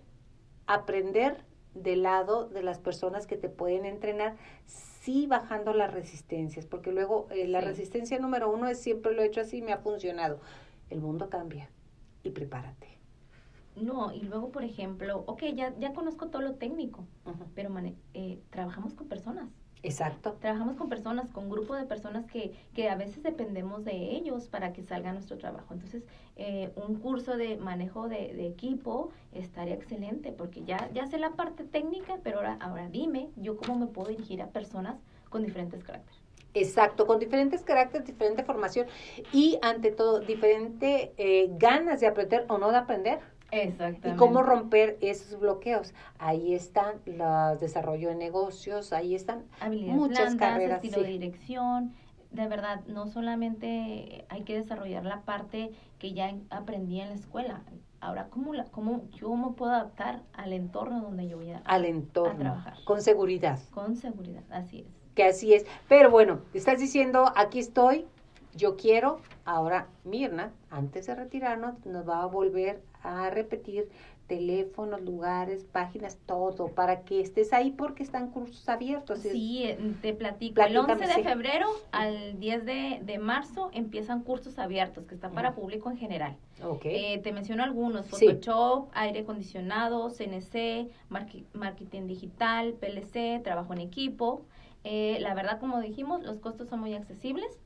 [0.69, 1.45] aprender
[1.75, 7.27] del lado de las personas que te pueden entrenar, sí bajando las resistencias, porque luego
[7.31, 7.67] eh, la Sí.
[7.67, 10.41] resistencia número uno es siempre lo he hecho así y me ha funcionado.
[10.91, 11.71] El mundo cambia
[12.23, 12.87] y prepárate.
[13.77, 17.07] No, y luego, por ejemplo, ok, ya, ya conozco todo lo técnico,
[17.55, 19.49] pero mane- eh, trabajamos con personas.
[19.83, 20.37] Exacto.
[20.41, 24.73] Trabajamos con personas, con grupo de personas que, que a veces dependemos de ellos para
[24.73, 25.73] que salga nuestro trabajo.
[25.73, 26.03] Entonces,
[26.37, 31.31] eh, un curso de manejo de, de equipo estaría excelente porque ya, ya sé la
[31.31, 34.97] parte técnica, pero ahora, ahora dime yo cómo me puedo dirigir a personas
[35.29, 36.21] con diferentes caracteres.
[36.55, 38.87] Exacto, con diferentes caracteres, diferente formación
[39.33, 43.21] y ante todo diferente eh, ganas de aprender o no de aprender.
[43.51, 44.11] Exactamente.
[44.11, 45.95] Y cómo romper esos bloqueos.
[46.19, 51.03] Ahí están los desarrollo de negocios, ahí están muchas blandas, carreras, estilo sí.
[51.05, 51.95] de dirección.
[52.31, 57.63] De verdad, no solamente hay que desarrollar la parte que ya aprendí en la escuela.
[58.01, 61.85] Ahora, ¿cómo, la, cómo yo me puedo adaptar al entorno donde yo voy a, al
[61.85, 62.75] entorno, trabajar.
[62.85, 64.45] con seguridad, con seguridad?
[64.51, 64.87] Así es.
[65.15, 65.67] que así es.
[65.89, 68.07] Pero bueno, estás diciendo, aquí estoy,
[68.55, 69.21] yo quiero.
[69.45, 73.89] Ahora, Mirna, antes de retirarnos, nos va a volver a repetir
[74.27, 79.21] teléfonos, lugares, páginas, todo, para que estés ahí porque están cursos abiertos.
[79.21, 80.57] Sí, eh, te platico.
[80.57, 81.23] Platícame, el 11 de sí.
[81.23, 86.37] febrero al 10 de, de marzo empiezan cursos abiertos que están para público en general.
[86.63, 86.83] Ok.
[86.85, 88.27] Eh, te menciono algunos, Sí.
[88.27, 90.91] Photoshop, aire acondicionado, CNC,
[91.55, 94.43] marketing digital, PLC, trabajo en equipo.
[94.85, 97.59] Eh, la verdad, como dijimos, los costos son muy accesibles.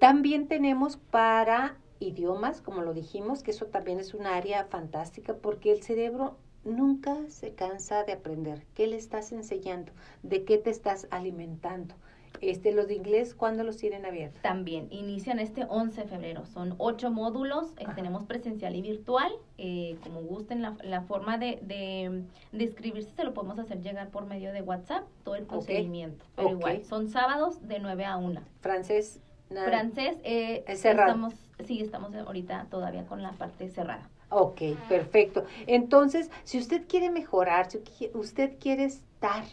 [0.00, 5.72] También tenemos para idiomas, como lo dijimos, que eso también es un área fantástica porque
[5.72, 8.66] el cerebro nunca se cansa de aprender.
[8.74, 9.92] ¿Qué le estás enseñando?
[10.22, 11.94] ¿De qué te estás alimentando?
[12.40, 14.42] Este, los de inglés, ¿cuándo los tienen abiertos?
[14.42, 16.44] También, inician este 11 de febrero.
[16.44, 19.32] Son ocho módulos, eh, tenemos presencial y virtual.
[19.58, 24.10] Eh, como gusten, la, la forma de, de, de, inscribirse se lo podemos hacer llegar
[24.10, 26.24] por medio de WhatsApp, todo el procedimiento.
[26.34, 28.40] Pero igual, son sábados de 9 a 1.
[28.60, 29.20] Francés.
[29.48, 31.34] Francés, eh, Estamos,
[31.64, 34.08] sí, estamos ahorita todavía con la parte cerrada.
[34.28, 35.44] Ok, perfecto.
[35.66, 37.80] Entonces, si usted quiere mejorar, si
[38.14, 39.44] usted quiere estar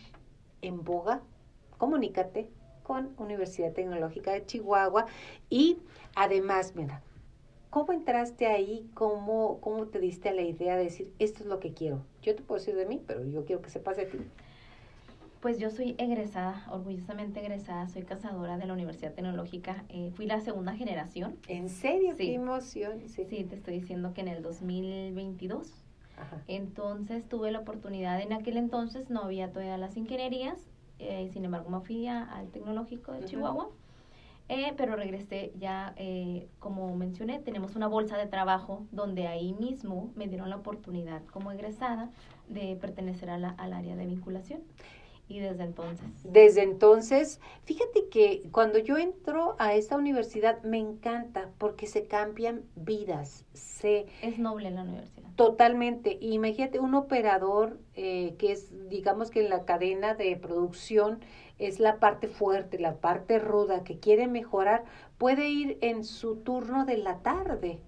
[0.62, 1.22] en boga,
[1.78, 2.49] comunícate
[2.82, 5.06] con Universidad Tecnológica de Chihuahua
[5.49, 5.78] y
[6.16, 7.01] además, mira,
[7.70, 8.89] ¿cómo entraste ahí?
[8.93, 12.01] ¿Cómo, ¿Cómo te diste la idea de decir, esto es lo que quiero?
[12.22, 14.20] Yo te puedo decir de mí, pero yo quiero que sepas de ti.
[15.44, 19.84] Pues yo soy egresada, orgullosamente egresada, soy cazadora de la Universidad Tecnológica.
[19.89, 21.36] Eh, fui la segunda generación.
[21.50, 22.16] ¿En serio?
[22.16, 23.02] ¡Qué emoción!
[23.10, 23.26] Sí.
[23.30, 25.70] sí, te estoy diciendo que en el 2022.
[26.48, 30.58] Entonces tuve la oportunidad, en aquel entonces no había todavía las ingenierías,
[31.00, 33.68] eh, sin embargo me fui al Tecnológico de Chihuahua.
[34.48, 40.14] Eh, pero regresé ya, eh, como mencioné, tenemos una bolsa de trabajo donde ahí mismo
[40.16, 42.12] me dieron la oportunidad como egresada
[42.48, 44.62] de pertenecer a la, al área de vinculación.
[45.28, 46.06] Y desde entonces.
[46.24, 52.64] Desde entonces, fíjate que cuando yo entro a esta universidad me encanta porque se cambian
[52.76, 53.46] vidas.
[53.54, 55.30] Se, es noble la universidad.
[55.36, 56.18] Totalmente.
[56.22, 61.20] Imagínate un operador eh, que es, digamos que en la cadena de producción
[61.58, 64.84] es la parte fuerte, la parte ruda, que quiere mejorar,
[65.18, 67.80] puede ir en su turno de la tarde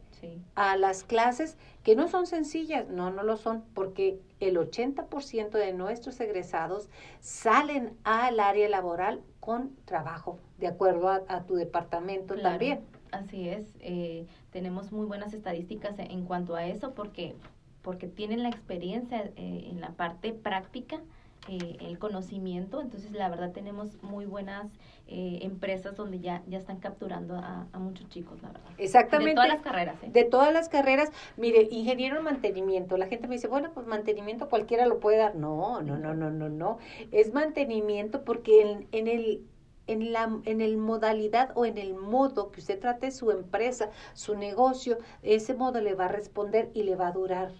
[0.55, 5.71] a las clases que no son sencillas, no, no lo son, porque el 80% de
[5.71, 12.81] nuestros egresados salen al área laboral con trabajo, de acuerdo a, tu departamento también.
[13.11, 17.35] Así es, eh, tenemos muy buenas estadísticas en cuanto a eso porque,
[17.83, 20.99] porque tienen la experiencia eh, en la parte práctica
[21.47, 22.81] eh, el conocimiento.
[22.81, 24.71] Entonces, la verdad, tenemos muy buenas
[25.07, 28.71] eh, empresas donde ya, ya están capturando a, muchos chicos, la verdad.
[28.77, 29.29] Exactamente.
[29.29, 30.03] De todas las carreras.
[30.03, 30.09] ¿eh?
[30.11, 31.11] De todas las carreras.
[31.37, 32.97] Mire, ingeniero en mantenimiento.
[32.97, 35.35] La gente me dice, bueno, pues mantenimiento cualquiera lo puede dar.
[35.35, 36.79] No, no, no, no, no, no.
[37.11, 39.43] Es mantenimiento porque en, en el
[39.87, 44.35] en la en el modalidad o en el modo que usted trate su empresa, su
[44.35, 47.51] negocio, ese modo le va a responder y le va a durar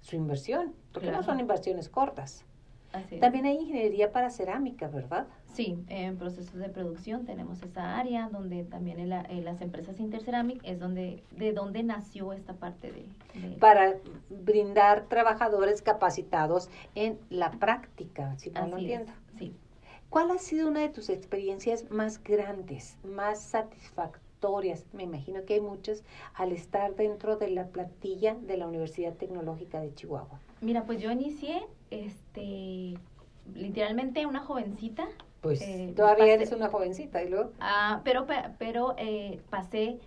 [0.00, 2.44] su inversión, porque no son inversiones cortas.
[3.20, 5.26] También hay ingeniería para cerámica, ¿verdad?
[5.52, 10.78] Sí, en procesos de producción tenemos esa área donde también en, las empresas Interceramic es
[10.78, 13.06] donde de donde nació esta parte de,
[13.58, 13.96] para
[14.30, 19.12] brindar trabajadores capacitados en la práctica, si no lo entiendo.
[19.38, 19.54] sí.
[20.12, 24.84] ¿Cuál ha sido una de tus experiencias más grandes, más satisfactorias?
[24.92, 29.80] Me imagino que hay muchas al estar dentro de la plantilla de la Universidad Tecnológica
[29.80, 30.38] de Chihuahua.
[30.60, 31.62] Mira, pues yo inicié
[31.92, 32.98] este,
[33.54, 35.06] literalmente una jovencita.
[35.40, 37.52] Pues eh, todavía eres una jovencita y luego.
[37.60, 38.26] Ah, pero,
[38.58, 39.98] pero eh, pasé,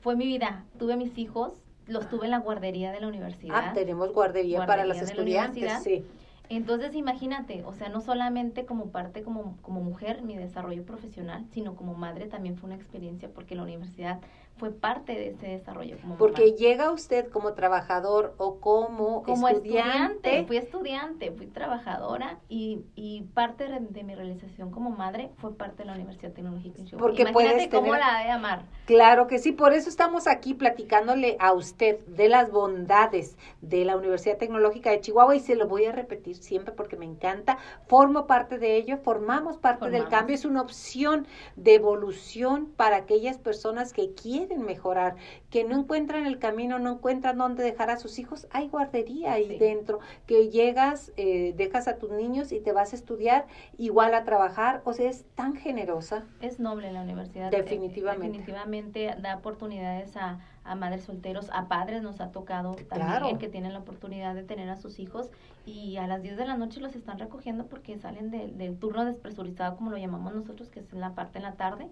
[0.00, 1.52] fue mi vida, tuve mis hijos,
[1.86, 3.70] los tuve en la guardería de la universidad.
[3.70, 6.04] Ah, tenemos guardería, para las estudiantes, sí.
[6.50, 11.74] Entonces, imagínate, o sea, no solamente como parte como, como mujer, mi desarrollo profesional, sino
[11.74, 14.20] como madre también fue una experiencia porque la universidad
[14.56, 15.98] fue parte de ese desarrollo.
[16.00, 20.44] Como Porque llega usted como trabajador o como, como estudiante.
[20.46, 25.86] Fui estudiante, fui trabajadora y, y parte de mi realización como madre fue parte de
[25.86, 28.62] la Universidad Tecnológica en Porque Imagínate cómo la de amar.
[28.86, 33.96] Claro que sí, por eso estamos aquí platicándole a usted de las bondades de la
[33.96, 37.58] Universidad Tecnológica de Chihuahua y se lo voy a repetir siempre porque me encanta.
[37.88, 41.26] Formo parte de ello, formamos parte del cambio, es una opción
[41.56, 45.16] de evolución para aquellas personas que quieren mejorar,
[45.50, 49.58] que no encuentran el camino, no encuentran dónde dejar a sus hijos, hay guardería ahí
[49.58, 53.46] dentro, que llegas, eh, dejas a tus niños y te vas a estudiar,
[53.78, 56.24] igual a trabajar, o sea, es tan generosa.
[56.40, 57.50] Es noble la universidad.
[57.50, 58.26] Definitivamente.
[58.28, 63.72] definitivamente da oportunidades a, a madres solteros, a padres nos ha tocado también que tienen
[63.72, 65.30] la oportunidad de tener a sus hijos
[65.66, 69.76] y a las 10 de la noche los están recogiendo porque salen del turno despresurizado,
[69.76, 71.88] como lo llamamos nosotros, que es en la parte en la tarde.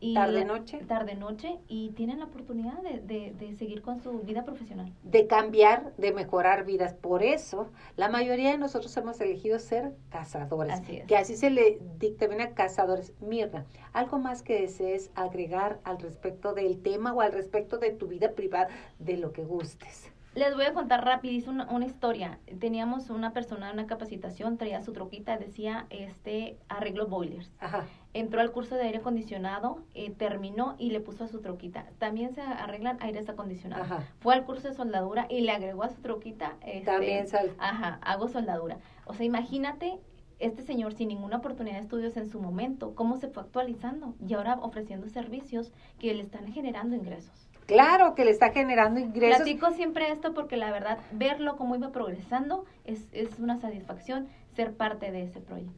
[0.00, 0.78] y ¿Tarde-noche?
[0.86, 4.92] Tarde-noche, y tienen la oportunidad de, de, de, seguir con su vida profesional.
[5.04, 6.94] De cambiar, de mejorar vidas.
[6.94, 10.80] Por eso, la mayoría de nosotros hemos elegido ser cazadores.
[10.80, 11.06] Así es.
[11.06, 13.12] Que así se le dictamina cazadores.
[13.20, 18.08] Mirna, ¿algo más que desees agregar al respecto del tema o al respecto de tu
[18.12, 20.12] vida privada, de lo que gustes?
[20.34, 22.38] Les voy a contar rapidísimo una, una, historia.
[22.58, 27.50] Teníamos una persona en una capacitación, traía su troquita, decía este arreglo boilers.
[27.60, 27.84] Ajá.
[28.14, 31.84] Entró al curso de aire acondicionado, eh, terminó y le puso a su troquita.
[31.98, 33.84] También se arreglan aires acondicionados.
[33.84, 34.08] Ajá.
[34.20, 36.56] Fue al curso de soldadura y le agregó a su troquita.
[36.62, 37.54] Este, También sal.
[37.58, 38.78] Ajá, hago soldadura.
[39.04, 39.98] O sea, imagínate
[40.38, 44.32] este señor sin ninguna oportunidad de estudios en su momento, cómo se fue actualizando y
[44.32, 47.51] ahora ofreciendo servicios que le están generando ingresos.
[47.72, 49.42] Claro que le está generando ingresos.
[49.42, 54.74] Platico siempre esto porque la verdad, verlo cómo iba progresando es, es una satisfacción ser
[54.74, 55.72] parte de ese proyecto.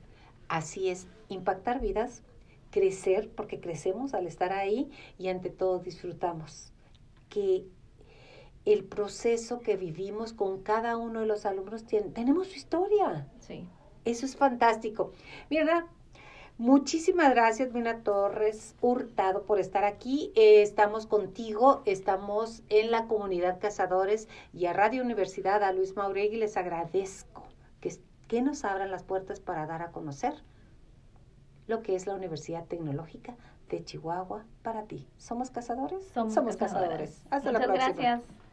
[0.48, 2.22] Así es, impactar vidas,
[2.70, 6.72] crecer, porque crecemos al estar ahí y ante todo disfrutamos.
[7.28, 7.64] Que
[8.64, 13.28] el proceso que vivimos con cada uno de los alumnos, tiene, tenemos su historia.
[13.40, 13.66] Sí.
[14.04, 15.12] Eso es fantástico.
[15.50, 15.86] Mira,
[16.56, 20.32] Muchísimas gracias, Mina Torres Hurtado, por estar aquí.
[20.36, 26.36] Eh, estamos contigo, estamos en la comunidad Cazadores y a Radio Universidad, a Luis Mauregui,
[26.36, 27.42] les agradezco
[27.80, 27.92] que,
[28.28, 30.34] que nos abran las puertas para dar a conocer
[31.66, 33.34] lo que es la Universidad Tecnológica
[33.68, 35.08] de Chihuahua para ti.
[35.16, 36.06] ¿Somos cazadores?
[36.14, 37.22] Somos, cazadores.
[37.30, 37.94] Hasta Muchas la próxima.
[37.94, 38.43] gracias.